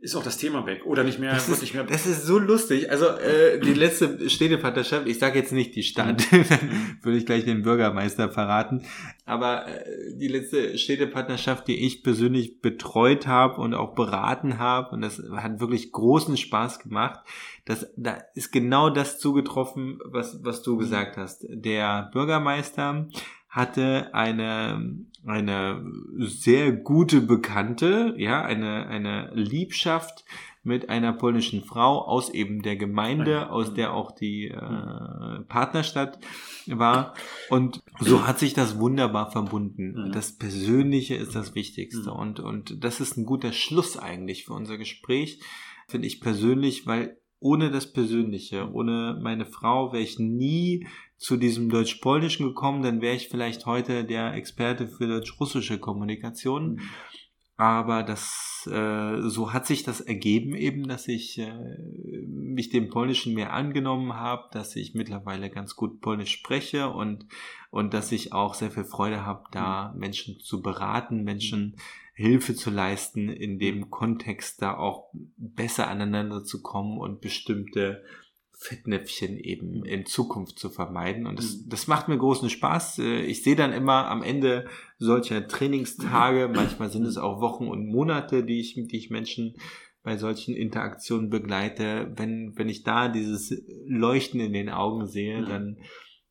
ist 0.06 0.16
auch 0.16 0.24
das 0.24 0.38
Thema 0.38 0.66
weg 0.68 0.86
oder 0.86 1.04
nicht 1.04 1.20
mehr 1.20 1.34
das 1.34 1.50
ist, 1.50 1.74
mehr. 1.74 1.84
Das 1.84 2.06
ist 2.06 2.26
so 2.26 2.38
lustig. 2.38 2.92
Also 2.92 3.08
äh, 3.08 3.60
die 3.60 3.74
letzte 3.74 4.30
Städtepartnerschaft, 4.30 5.08
ich 5.08 5.18
sage 5.18 5.40
jetzt 5.40 5.52
nicht 5.52 5.76
die 5.76 5.82
Stadt, 5.82 6.32
mhm. 6.32 6.46
würde 7.02 7.18
ich 7.18 7.26
gleich 7.26 7.44
den 7.44 7.64
Bürgermeister 7.64 8.30
verraten, 8.30 8.86
aber 9.26 9.68
äh, 9.68 10.16
die 10.16 10.28
letzte 10.28 10.78
Städtepartnerschaft, 10.78 11.68
die 11.68 11.86
ich 11.86 12.04
persönlich 12.04 12.62
betreut 12.62 13.26
habe 13.26 13.60
und 13.60 13.74
auch 13.74 13.96
beraten 13.96 14.60
habe 14.60 14.92
und 14.92 15.02
das 15.02 15.22
hat 15.36 15.60
wirklich 15.60 15.92
großen 15.92 16.38
Spaß 16.38 16.80
gemacht. 16.80 17.22
Das, 17.66 17.92
da 17.98 18.20
ist 18.36 18.52
genau 18.52 18.92
das 18.92 19.18
zugetroffen, 19.18 20.00
was 20.06 20.44
was 20.44 20.62
du 20.62 20.78
gesagt 20.78 21.18
hast. 21.18 21.48
Der 21.50 22.12
Bürgermeister 22.14 23.08
hatte 23.56 24.14
eine, 24.14 25.00
eine 25.26 25.82
sehr 26.18 26.74
gute 26.74 27.22
Bekannte, 27.22 28.14
ja, 28.18 28.44
eine, 28.44 28.88
eine 28.88 29.32
Liebschaft 29.34 30.26
mit 30.64 30.90
einer 30.90 31.14
polnischen 31.14 31.64
Frau 31.64 32.02
aus 32.06 32.30
eben 32.30 32.64
der 32.64 32.76
Gemeinde, 32.76 33.50
aus 33.52 33.74
der 33.74 33.94
auch 33.94 34.12
die 34.12 34.48
äh, 34.50 35.40
Partnerstadt 35.48 36.20
war. 36.66 37.14
Und 37.50 37.82
so 38.02 38.28
hat 38.28 38.40
sich 38.40 38.54
das 38.54 38.78
wunderbar 38.78 39.32
verbunden. 39.32 40.12
Das 40.12 40.34
Persönliche 40.34 41.16
ist 41.16 41.34
das 41.34 41.56
Wichtigste. 41.56 42.12
Und, 42.12 42.42
und 42.42 42.84
das 42.84 43.00
ist 43.00 43.16
ein 43.16 43.26
guter 43.26 43.54
Schluss 43.54 43.96
eigentlich 43.96 44.44
für 44.44 44.54
unser 44.54 44.78
Gespräch, 44.78 45.40
finde 45.88 46.08
ich 46.08 46.20
persönlich, 46.20 46.86
weil 46.88 47.18
ohne 47.40 47.72
das 47.72 47.92
Persönliche, 47.92 48.72
ohne 48.72 49.20
meine 49.22 49.46
Frau 49.46 49.92
wäre 49.92 50.04
ich 50.04 50.20
nie 50.20 50.88
zu 51.18 51.38
diesem 51.38 51.70
Deutsch-Polnischen 51.70 52.46
gekommen, 52.46 52.82
dann 52.82 53.02
wäre 53.02 53.16
ich 53.16 53.30
vielleicht 53.30 53.66
heute 53.66 54.04
der 54.04 54.34
Experte 54.34 54.88
für 54.88 55.08
deutsch-russische 55.08 55.80
Kommunikation. 55.80 56.76
Mhm. 56.76 56.82
Aber 57.58 58.04
das, 58.04 58.68
äh, 58.70 59.22
so 59.22 59.54
hat 59.54 59.66
sich 59.66 59.84
das 59.84 60.02
ergeben 60.02 60.56
eben, 60.56 60.90
dass 60.90 61.08
ich 61.08 61.40
äh, 61.40 61.54
mich 62.28 62.70
dem 62.70 62.90
Polnischen 62.90 63.34
mehr 63.34 63.54
angenommen 63.54 64.14
habe, 64.16 64.50
dass 64.52 64.76
ich 64.76 64.94
mittlerweile 64.94 65.50
ganz 65.50 65.78
gut 65.78 66.02
Polnisch 66.02 66.34
spreche 66.34 66.90
und, 66.90 67.26
und 67.70 67.94
dass 67.94 68.12
ich 68.12 68.34
auch 68.34 68.56
sehr 68.56 68.72
viel 68.72 68.84
Freude 68.84 69.26
habe, 69.26 69.44
da 69.52 69.94
mhm. 69.94 70.00
Menschen 70.00 70.40
zu 70.42 70.62
beraten, 70.62 71.24
Menschen 71.24 71.78
Hilfe 72.16 72.56
zu 72.56 72.70
leisten, 72.70 73.28
in 73.28 73.60
dem 73.60 73.92
Kontext 73.92 74.62
da 74.62 74.78
auch 74.78 75.10
besser 75.38 75.88
aneinander 75.88 76.44
zu 76.46 76.62
kommen 76.62 76.98
und 76.98 77.20
bestimmte 77.20 78.04
Fettnäpfchen 78.58 79.38
eben 79.38 79.84
in 79.84 80.06
Zukunft 80.06 80.58
zu 80.58 80.70
vermeiden. 80.70 81.28
Und 81.28 81.38
das, 81.38 81.58
mhm. 81.58 81.70
das 81.70 81.88
macht 81.88 82.08
mir 82.08 82.18
großen 82.18 82.50
Spaß. 82.50 83.00
Äh, 83.00 83.22
ich 83.24 83.44
sehe 83.44 83.58
dann 83.58 83.74
immer 83.74 84.08
am 84.08 84.24
Ende 84.24 84.66
solcher 84.98 85.46
Trainingstage, 85.46 86.48
manchmal 86.54 86.90
sind 86.90 87.06
es 87.06 87.18
auch 87.18 87.42
Wochen 87.42 87.68
und 87.68 87.86
Monate, 87.86 88.46
die 88.46 88.62
ich, 88.62 88.76
die 88.76 88.98
ich 88.98 89.10
Menschen 89.10 89.56
bei 90.02 90.16
solchen 90.16 90.56
Interaktionen 90.56 91.30
begleite. 91.30 92.14
Wenn, 92.16 92.54
wenn 92.56 92.70
ich 92.70 92.84
da 92.84 93.10
dieses 93.10 93.62
Leuchten 93.86 94.40
in 94.40 94.54
den 94.54 94.70
Augen 94.70 95.08
sehe, 95.08 95.44
dann 95.44 95.80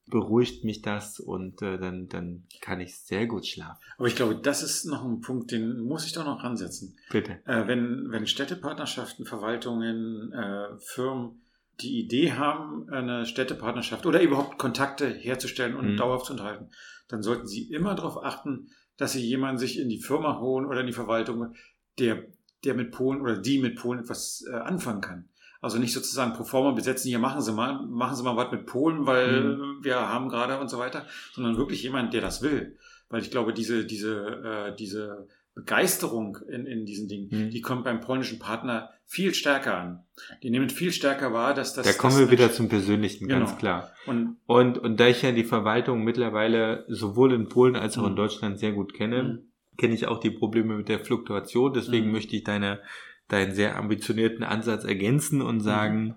beruhigt 0.06 0.64
mich 0.64 0.82
das 0.82 1.18
und 1.18 1.62
äh, 1.62 1.78
dann, 1.78 2.08
dann 2.08 2.46
kann 2.60 2.80
ich 2.80 2.98
sehr 2.98 3.26
gut 3.26 3.46
schlafen. 3.46 3.80
Aber 3.96 4.06
ich 4.06 4.16
glaube, 4.16 4.36
das 4.36 4.62
ist 4.62 4.84
noch 4.84 5.04
ein 5.04 5.20
Punkt, 5.20 5.50
den 5.50 5.80
muss 5.80 6.06
ich 6.06 6.12
doch 6.12 6.24
noch 6.24 6.42
ransetzen. 6.44 6.96
Bitte. 7.10 7.40
Äh, 7.46 7.66
wenn, 7.66 8.10
wenn 8.10 8.26
Städtepartnerschaften, 8.26 9.24
Verwaltungen, 9.24 10.32
äh, 10.32 10.78
Firmen 10.78 11.40
die 11.80 12.00
Idee 12.00 12.32
haben, 12.32 12.88
eine 12.90 13.26
Städtepartnerschaft 13.26 14.06
oder 14.06 14.22
überhaupt 14.22 14.58
Kontakte 14.58 15.08
herzustellen 15.08 15.74
und 15.74 15.92
mhm. 15.92 15.96
dauerhaft 15.96 16.26
zu 16.26 16.32
unterhalten, 16.32 16.70
dann 17.08 17.22
sollten 17.22 17.46
sie 17.46 17.70
immer 17.70 17.94
darauf 17.94 18.22
achten, 18.22 18.68
dass 18.96 19.12
sie 19.12 19.26
jemanden 19.26 19.58
sich 19.58 19.78
in 19.78 19.88
die 19.88 20.00
Firma 20.00 20.38
holen 20.38 20.66
oder 20.66 20.80
in 20.80 20.86
die 20.86 20.92
Verwaltung, 20.92 21.54
der, 21.98 22.24
der 22.64 22.74
mit 22.74 22.92
Polen 22.92 23.20
oder 23.20 23.38
die 23.38 23.58
mit 23.58 23.76
Polen 23.76 24.00
etwas 24.00 24.44
äh, 24.48 24.54
anfangen 24.54 25.00
kann. 25.00 25.28
Also 25.64 25.78
nicht 25.78 25.94
sozusagen 25.94 26.34
pro 26.34 26.44
forma 26.44 26.72
besetzen, 26.72 27.08
hier 27.08 27.18
machen 27.18 27.40
Sie 27.40 27.52
mal, 27.52 27.86
machen 27.86 28.16
Sie 28.16 28.22
mal 28.22 28.36
was 28.36 28.52
mit 28.52 28.66
Polen, 28.66 29.06
weil 29.06 29.56
mhm. 29.56 29.78
wir 29.82 29.96
haben 29.96 30.28
gerade 30.28 30.60
und 30.60 30.68
so 30.68 30.78
weiter, 30.78 31.06
sondern 31.32 31.56
wirklich 31.56 31.82
jemand, 31.82 32.12
der 32.12 32.20
das 32.20 32.42
will. 32.42 32.76
Weil 33.08 33.22
ich 33.22 33.30
glaube, 33.30 33.54
diese, 33.54 33.86
diese, 33.86 34.26
äh, 34.44 34.76
diese 34.76 35.26
Begeisterung 35.54 36.36
in, 36.48 36.66
in 36.66 36.84
diesen 36.84 37.08
Dingen, 37.08 37.28
mhm. 37.30 37.50
die 37.50 37.60
kommt 37.62 37.84
beim 37.84 38.00
polnischen 38.00 38.38
Partner 38.38 38.90
viel 39.06 39.32
stärker 39.32 39.76
an. 39.78 40.04
Die 40.42 40.50
nehmen 40.50 40.68
viel 40.68 40.92
stärker 40.92 41.32
wahr, 41.32 41.54
dass 41.54 41.74
das. 41.74 41.86
Da 41.86 41.92
kommen 41.92 42.18
wir 42.18 42.30
wieder 42.30 42.52
zum 42.52 42.68
Persönlichen, 42.68 43.28
genau. 43.28 43.46
ganz 43.46 43.58
klar. 43.58 43.92
Und, 44.06 44.36
und, 44.46 44.78
und 44.78 44.98
da 44.98 45.08
ich 45.08 45.22
ja 45.22 45.32
die 45.32 45.44
Verwaltung 45.44 46.04
mittlerweile 46.04 46.84
sowohl 46.88 47.32
in 47.32 47.48
Polen 47.48 47.76
als 47.76 47.96
auch 47.96 48.02
mhm. 48.02 48.10
in 48.10 48.16
Deutschland 48.16 48.58
sehr 48.58 48.72
gut 48.72 48.94
kenne, 48.94 49.22
mhm. 49.22 49.38
kenne 49.78 49.94
ich 49.94 50.06
auch 50.06 50.18
die 50.18 50.30
Probleme 50.30 50.76
mit 50.76 50.88
der 50.88 51.00
Fluktuation. 51.00 51.72
Deswegen 51.72 52.06
mhm. 52.06 52.12
möchte 52.12 52.36
ich 52.36 52.44
deine, 52.44 52.80
deinen 53.28 53.54
sehr 53.54 53.76
ambitionierten 53.76 54.44
Ansatz 54.44 54.84
ergänzen 54.84 55.42
und 55.42 55.56
mhm. 55.56 55.60
sagen, 55.60 56.14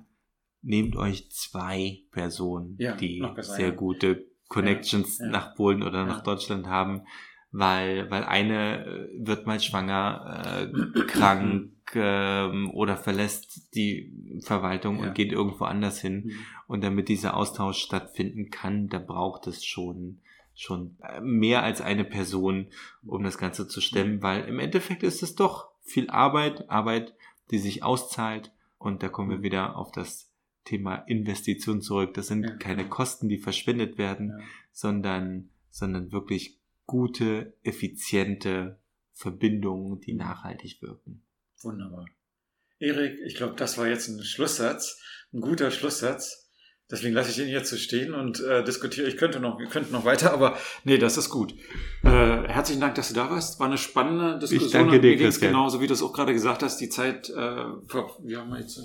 nehmt 0.61 0.95
euch 0.95 1.31
zwei 1.31 1.99
Personen, 2.11 2.75
ja, 2.79 2.95
die 2.95 3.23
sehr 3.41 3.71
gute 3.71 4.25
Connections 4.47 5.19
ja, 5.19 5.25
ja. 5.25 5.31
nach 5.31 5.55
Polen 5.55 5.83
oder 5.83 6.05
nach 6.05 6.23
Deutschland 6.23 6.67
haben 6.67 7.03
weil, 7.51 8.09
weil 8.11 8.23
eine 8.23 8.85
äh, 8.85 9.09
wird 9.17 9.47
mal 9.47 9.59
schwanger, 9.59 10.69
äh, 10.73 11.01
krank 11.07 11.71
ähm, 11.95 12.69
oder 12.71 12.97
verlässt 12.97 13.73
die 13.75 14.13
Verwaltung 14.41 14.99
ja. 14.99 15.07
und 15.07 15.15
geht 15.15 15.31
irgendwo 15.31 15.65
anders 15.65 15.99
hin. 15.99 16.25
Mhm. 16.25 16.31
Und 16.67 16.83
damit 16.83 17.09
dieser 17.09 17.35
Austausch 17.35 17.79
stattfinden 17.79 18.49
kann, 18.49 18.89
da 18.89 18.99
braucht 18.99 19.47
es 19.47 19.65
schon 19.65 20.19
schon 20.53 20.97
äh, 21.03 21.21
mehr 21.21 21.61
als 21.63 21.81
eine 21.81 22.03
Person, 22.03 22.67
um 23.05 23.23
das 23.23 23.37
Ganze 23.37 23.67
zu 23.67 23.79
stemmen, 23.79 24.15
mhm. 24.15 24.23
weil 24.23 24.43
im 24.45 24.59
Endeffekt 24.59 25.03
ist 25.03 25.23
es 25.23 25.35
doch 25.35 25.69
viel 25.87 26.09
Arbeit, 26.09 26.69
Arbeit, 26.69 27.13
die 27.51 27.59
sich 27.59 27.83
auszahlt. 27.83 28.51
Und 28.77 29.01
da 29.03 29.09
kommen 29.09 29.29
wir 29.29 29.37
mhm. 29.39 29.43
wieder 29.43 29.75
auf 29.77 29.91
das 29.91 30.31
Thema 30.65 30.95
Investition 31.07 31.81
zurück. 31.81 32.13
Das 32.13 32.27
sind 32.27 32.43
ja. 32.43 32.55
keine 32.55 32.87
Kosten, 32.87 33.29
die 33.29 33.37
verschwendet 33.37 33.97
werden, 33.97 34.29
ja. 34.37 34.45
sondern, 34.71 35.49
sondern 35.71 36.11
wirklich 36.11 36.59
gute, 36.85 37.53
effiziente 37.63 38.79
Verbindungen, 39.13 39.99
die 40.01 40.13
nachhaltig 40.13 40.81
wirken. 40.81 41.23
Wunderbar. 41.61 42.05
Erik, 42.79 43.19
ich 43.25 43.35
glaube, 43.35 43.55
das 43.55 43.77
war 43.77 43.87
jetzt 43.87 44.07
ein 44.07 44.23
Schlusssatz, 44.23 45.01
ein 45.33 45.41
guter 45.41 45.71
Schlusssatz. 45.71 46.46
Deswegen 46.89 47.13
lasse 47.13 47.31
ich 47.31 47.39
ihn 47.39 47.49
jetzt 47.49 47.69
so 47.69 47.75
stehen 47.75 48.13
und 48.13 48.39
äh, 48.39 48.63
diskutiere. 48.63 49.07
Ich 49.07 49.17
könnte 49.17 49.41
noch, 49.41 49.59
wir 49.59 49.67
könnten 49.67 49.91
noch 49.91 50.05
weiter, 50.05 50.31
aber 50.31 50.57
nee, 50.85 50.97
das 50.97 51.17
ist 51.17 51.29
gut. 51.29 51.53
Äh, 52.03 52.07
herzlichen 52.09 52.79
Dank, 52.79 52.95
dass 52.95 53.09
du 53.09 53.13
da 53.13 53.29
warst. 53.29 53.59
War 53.59 53.67
eine 53.67 53.77
spannende 53.77 54.39
Diskussion. 54.39 54.67
Ich 54.67 54.71
danke 54.71 55.01
dir, 55.01 55.17
Christian. 55.17 55.51
Genauso 55.51 55.81
wie 55.81 55.87
du 55.87 55.93
es 55.93 56.01
auch 56.01 56.13
gerade 56.13 56.31
gesagt 56.31 56.63
hast, 56.63 56.77
die 56.77 56.87
Zeit, 56.87 57.29
äh, 57.29 57.33
wir 57.33 58.39
haben 58.39 58.55
jetzt, 58.55 58.79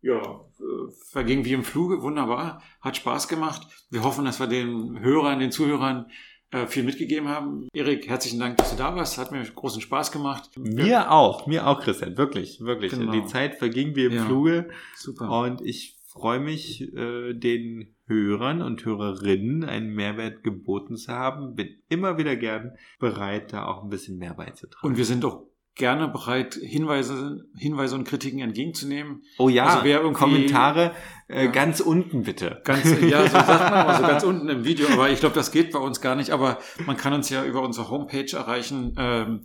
ja, 0.00 0.14
äh, 0.16 0.92
verging 1.10 1.44
wie 1.44 1.52
im 1.52 1.64
Fluge. 1.64 2.02
Wunderbar. 2.02 2.62
Hat 2.80 2.96
Spaß 2.96 3.26
gemacht. 3.26 3.66
Wir 3.90 4.04
hoffen, 4.04 4.24
dass 4.24 4.38
wir 4.38 4.46
den 4.46 5.00
Hörern, 5.00 5.40
den 5.40 5.50
Zuhörern 5.50 6.06
äh, 6.52 6.68
viel 6.68 6.84
mitgegeben 6.84 7.28
haben. 7.28 7.68
Erik, 7.72 8.08
herzlichen 8.08 8.38
Dank, 8.38 8.58
dass 8.58 8.70
du 8.70 8.76
da 8.76 8.94
warst. 8.94 9.18
Hat 9.18 9.32
mir 9.32 9.42
großen 9.42 9.80
Spaß 9.80 10.12
gemacht. 10.12 10.50
Mir 10.56 11.10
auch, 11.10 11.48
mir 11.48 11.66
auch, 11.66 11.80
Christian. 11.80 12.16
Wirklich, 12.16 12.60
wirklich. 12.60 12.92
Genau. 12.92 13.10
Die 13.10 13.24
Zeit 13.26 13.56
verging 13.56 13.96
wie 13.96 14.04
im 14.04 14.12
ja, 14.12 14.24
Fluge. 14.24 14.68
Super. 14.96 15.30
Und 15.30 15.62
ich 15.62 15.99
freue 16.12 16.40
mich, 16.40 16.92
äh, 16.94 17.34
den 17.34 17.94
Hörern 18.06 18.62
und 18.62 18.84
Hörerinnen 18.84 19.62
einen 19.64 19.94
Mehrwert 19.94 20.42
geboten 20.42 20.96
zu 20.96 21.12
haben. 21.12 21.54
Bin 21.54 21.68
immer 21.88 22.18
wieder 22.18 22.34
gern 22.36 22.72
bereit, 22.98 23.52
da 23.52 23.66
auch 23.66 23.84
ein 23.84 23.90
bisschen 23.90 24.18
mehr 24.18 24.34
beizutragen. 24.34 24.88
Und 24.88 24.96
wir 24.96 25.04
sind 25.04 25.24
auch 25.24 25.44
gerne 25.76 26.08
bereit, 26.08 26.54
Hinweise, 26.54 27.46
Hinweise 27.56 27.94
und 27.94 28.02
Kritiken 28.04 28.40
entgegenzunehmen. 28.40 29.22
Oh 29.38 29.48
ja, 29.48 29.66
also 29.66 29.84
wer 29.84 30.00
irgendwie, 30.00 30.18
Kommentare 30.18 30.96
äh, 31.28 31.44
ja, 31.44 31.50
ganz 31.52 31.78
unten 31.78 32.24
bitte. 32.24 32.60
Ganz, 32.64 32.92
ja, 33.02 33.22
so 33.22 33.28
sagt 33.36 33.70
man 33.70 33.86
mal 33.86 33.96
so 33.96 34.02
ganz 34.02 34.24
unten 34.24 34.48
im 34.48 34.64
Video, 34.64 34.88
aber 34.88 35.10
ich 35.10 35.20
glaube, 35.20 35.36
das 35.36 35.52
geht 35.52 35.70
bei 35.70 35.78
uns 35.78 36.00
gar 36.00 36.16
nicht. 36.16 36.32
Aber 36.32 36.58
man 36.86 36.96
kann 36.96 37.12
uns 37.12 37.30
ja 37.30 37.44
über 37.44 37.62
unsere 37.62 37.88
Homepage 37.88 38.36
erreichen. 38.36 38.96
Ähm, 38.98 39.42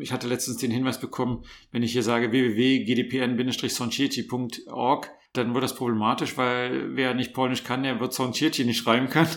ich 0.00 0.12
hatte 0.12 0.28
letztens 0.28 0.58
den 0.58 0.70
Hinweis 0.70 1.00
bekommen, 1.00 1.42
wenn 1.72 1.82
ich 1.82 1.90
hier 1.92 2.04
sage 2.04 2.30
www.gdpn-soncieci.org, 2.30 5.10
dann 5.34 5.52
wird 5.52 5.64
das 5.64 5.74
problematisch, 5.74 6.36
weil 6.38 6.96
wer 6.96 7.14
nicht 7.14 7.34
Polnisch 7.34 7.64
kann, 7.64 7.82
der 7.82 8.00
wird 8.00 8.14
Soncieci 8.14 8.64
nicht 8.64 8.78
schreiben 8.78 9.08
können. 9.08 9.28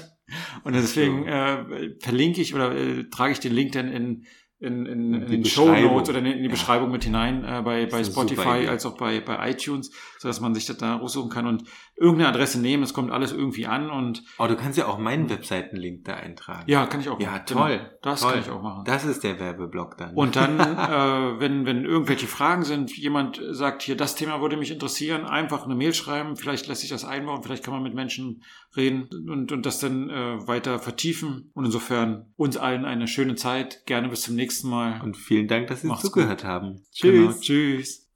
Und 0.63 0.73
deswegen 0.73 1.25
äh, 1.25 1.95
verlinke 1.99 2.41
ich 2.41 2.53
oder 2.53 2.75
äh, 2.75 3.09
trage 3.09 3.33
ich 3.33 3.39
den 3.39 3.53
Link 3.53 3.73
dann 3.73 3.89
in 3.89 4.25
in, 4.59 4.85
in, 4.87 5.13
in 5.13 5.27
den 5.27 5.45
Show 5.45 5.71
Notes 5.71 6.09
oder 6.09 6.19
in 6.19 6.25
die 6.25 6.43
ja. 6.43 6.49
Beschreibung 6.49 6.91
mit 6.91 7.03
hinein 7.03 7.43
äh, 7.43 7.61
bei, 7.63 7.85
bei 7.85 8.03
Spotify 8.03 8.67
als 8.67 8.85
auch 8.85 8.97
bei, 8.97 9.19
bei 9.19 9.51
iTunes, 9.51 9.91
so 10.17 10.27
dass 10.27 10.41
man 10.41 10.55
sich 10.55 10.65
das 10.65 10.77
da 10.77 10.95
raussuchen 10.95 11.29
kann 11.29 11.45
und 11.45 11.63
irgendeine 11.95 12.29
Adresse 12.29 12.59
nehmen, 12.59 12.83
es 12.83 12.93
kommt 12.93 13.11
alles 13.11 13.31
irgendwie 13.31 13.67
an 13.67 13.89
und. 13.89 14.23
Oh, 14.39 14.47
du 14.47 14.55
kannst 14.55 14.77
ja 14.77 14.87
auch 14.87 14.97
meinen 14.97 15.29
Webseitenlink 15.29 16.05
da 16.05 16.15
eintragen. 16.15 16.63
Ja, 16.67 16.87
kann 16.87 17.01
ich 17.01 17.09
auch. 17.09 17.19
Ja, 17.19 17.31
machen. 17.31 17.45
toll. 17.45 17.77
Genau. 17.77 17.89
Das 18.01 18.21
toll. 18.21 18.31
kann 18.31 18.41
ich 18.41 18.49
auch 18.49 18.61
machen. 18.61 18.83
Das 18.85 19.05
ist 19.05 19.23
der 19.23 19.39
Werbeblock 19.39 19.97
dann. 19.97 20.15
Und 20.15 20.35
dann, 20.35 20.59
äh, 20.59 21.39
wenn, 21.39 21.65
wenn 21.65 21.85
irgendwelche 21.85 22.27
Fragen 22.27 22.63
sind, 22.63 22.95
jemand 22.97 23.39
sagt 23.51 23.83
hier, 23.83 23.95
das 23.95 24.15
Thema 24.15 24.41
würde 24.41 24.57
mich 24.57 24.71
interessieren, 24.71 25.25
einfach 25.25 25.65
eine 25.65 25.75
Mail 25.75 25.93
schreiben, 25.93 26.35
vielleicht 26.35 26.67
lässt 26.67 26.81
sich 26.81 26.89
das 26.89 27.05
einbauen, 27.05 27.43
vielleicht 27.43 27.63
kann 27.63 27.73
man 27.73 27.83
mit 27.83 27.93
Menschen 27.93 28.43
reden 28.75 29.07
und, 29.29 29.51
und 29.51 29.65
das 29.65 29.79
dann 29.79 30.09
äh, 30.09 30.47
weiter 30.47 30.79
vertiefen. 30.79 31.51
Und 31.53 31.65
insofern 31.65 32.33
uns 32.35 32.57
allen 32.57 32.85
eine 32.85 33.07
schöne 33.07 33.35
Zeit. 33.35 33.85
Gerne 33.85 34.09
bis 34.09 34.21
zum 34.21 34.35
nächsten 34.35 34.46
Mal. 34.63 35.01
Und 35.01 35.17
vielen 35.17 35.47
Dank, 35.47 35.67
dass 35.67 35.81
Sie 35.81 35.87
Macht's 35.87 36.03
zugehört 36.03 36.41
gut. 36.41 36.47
haben. 36.47 36.81
Tschüss. 36.91 37.11
Genau. 37.11 37.39
Tschüss. 37.39 38.07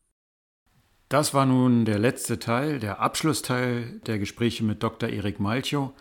Das 1.10 1.34
war 1.34 1.46
nun 1.46 1.84
der 1.84 2.00
letzte 2.00 2.40
Teil, 2.40 2.80
der 2.80 3.00
Abschlussteil 3.02 4.00
der 4.06 4.18
Gespräche 4.18 4.64
mit 4.64 4.82
Dr. 4.82 5.10
Erik 5.10 5.40
Malchow. 5.42 5.92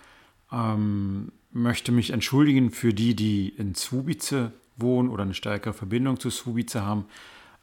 Ähm, 0.53 1.33
möchte 1.51 1.91
mich 1.91 2.11
entschuldigen 2.11 2.71
für 2.71 2.95
die, 2.95 3.17
die 3.17 3.49
in 3.49 3.75
Zwobice 3.75 4.53
wohnen 4.77 5.09
oder 5.09 5.25
eine 5.25 5.35
stärkere 5.35 5.73
Verbindung 5.73 6.21
zu 6.21 6.31
Zwobice 6.31 6.77
haben. 6.77 7.07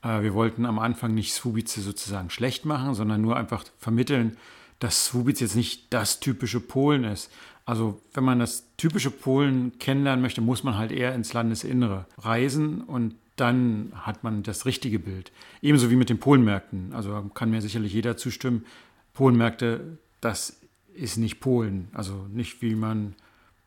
Äh, 0.04 0.24
wir 0.24 0.34
wollten 0.34 0.66
am 0.66 0.80
Anfang 0.80 1.14
nicht 1.14 1.34
Zwobice 1.34 1.76
sozusagen 1.76 2.30
schlecht 2.30 2.66
machen, 2.66 2.94
sondern 2.94 3.22
nur 3.22 3.38
einfach 3.38 3.64
vermitteln, 3.78 4.38
dass 4.80 5.06
Swubitz 5.06 5.40
jetzt 5.40 5.56
nicht 5.56 5.92
das 5.92 6.20
typische 6.20 6.60
Polen 6.60 7.04
ist. 7.04 7.32
Also 7.66 8.02
wenn 8.14 8.24
man 8.24 8.40
das 8.40 8.66
typische 8.78 9.12
Polen 9.12 9.78
kennenlernen 9.80 10.22
möchte, 10.22 10.42
muss 10.42 10.64
man 10.64 10.78
halt 10.78 10.92
eher 10.92 11.14
ins 11.14 11.34
Landesinnere 11.34 12.06
reisen 12.18 12.82
und 12.82 13.16
dann 13.36 13.92
hat 13.94 14.24
man 14.24 14.44
das 14.44 14.66
richtige 14.66 15.00
Bild. 15.00 15.32
Ebenso 15.62 15.92
wie 15.92 15.96
mit 15.96 16.10
den 16.10 16.20
Polenmärkten. 16.20 16.94
Also 16.94 17.22
kann 17.34 17.52
mir 17.52 17.62
sicherlich 17.62 17.94
jeder 17.94 18.18
zustimmen. 18.18 18.66
Polenmärkte, 19.14 19.98
das 20.22 20.60
ist 20.94 21.18
nicht 21.18 21.40
Polen. 21.40 21.90
Also 21.94 22.26
nicht, 22.32 22.62
wie 22.62 22.74
man 22.74 23.16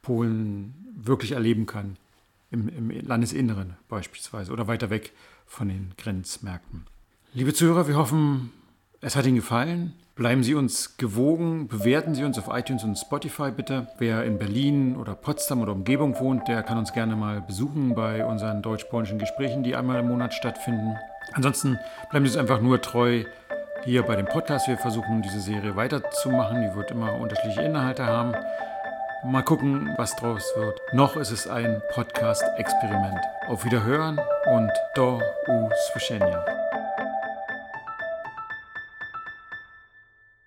Polen 0.02 0.74
wirklich 0.96 1.32
erleben 1.32 1.66
kann. 1.66 1.96
Im, 2.50 2.68
im 2.68 3.06
Landesinneren 3.06 3.76
beispielsweise 3.88 4.52
oder 4.52 4.66
weiter 4.66 4.90
weg 4.90 5.12
von 5.46 5.68
den 5.68 5.92
Grenzmärkten. 5.96 6.86
Liebe 7.32 7.54
Zuhörer, 7.54 7.86
wir 7.86 7.96
hoffen, 7.96 8.50
es 9.00 9.16
hat 9.16 9.26
Ihnen 9.26 9.36
gefallen. 9.36 9.94
Bleiben 10.14 10.42
Sie 10.42 10.54
uns 10.54 10.98
gewogen, 10.98 11.68
bewerten 11.68 12.14
Sie 12.14 12.24
uns 12.24 12.38
auf 12.38 12.54
iTunes 12.54 12.84
und 12.84 12.96
Spotify 12.96 13.50
bitte. 13.50 13.86
Wer 13.98 14.24
in 14.24 14.38
Berlin 14.38 14.96
oder 14.96 15.14
Potsdam 15.14 15.62
oder 15.62 15.72
Umgebung 15.72 16.18
wohnt, 16.20 16.46
der 16.46 16.62
kann 16.62 16.76
uns 16.76 16.92
gerne 16.92 17.16
mal 17.16 17.40
besuchen 17.40 17.94
bei 17.94 18.26
unseren 18.26 18.60
deutsch-polnischen 18.60 19.18
Gesprächen, 19.18 19.62
die 19.62 19.74
einmal 19.74 20.00
im 20.00 20.08
Monat 20.08 20.34
stattfinden. 20.34 20.96
Ansonsten 21.32 21.78
bleiben 22.10 22.26
Sie 22.26 22.32
uns 22.32 22.36
einfach 22.36 22.60
nur 22.60 22.82
treu 22.82 23.24
hier 23.84 24.02
bei 24.02 24.16
dem 24.16 24.26
Podcast. 24.26 24.68
Wir 24.68 24.76
versuchen 24.76 25.22
diese 25.22 25.40
Serie 25.40 25.74
weiterzumachen. 25.74 26.60
Die 26.60 26.76
wird 26.76 26.90
immer 26.90 27.14
unterschiedliche 27.14 27.62
Inhalte 27.62 28.04
haben. 28.04 28.34
Mal 29.24 29.42
gucken, 29.42 29.94
was 29.96 30.14
draus 30.16 30.44
wird. 30.56 30.78
Noch 30.92 31.16
ist 31.16 31.30
es 31.30 31.46
ein 31.46 31.80
Podcast-Experiment. 31.94 33.20
Auf 33.48 33.64
Wiederhören 33.64 34.20
und 34.52 34.70
do 34.94 35.22
u 35.48 35.70
słyszenia. 35.92 36.59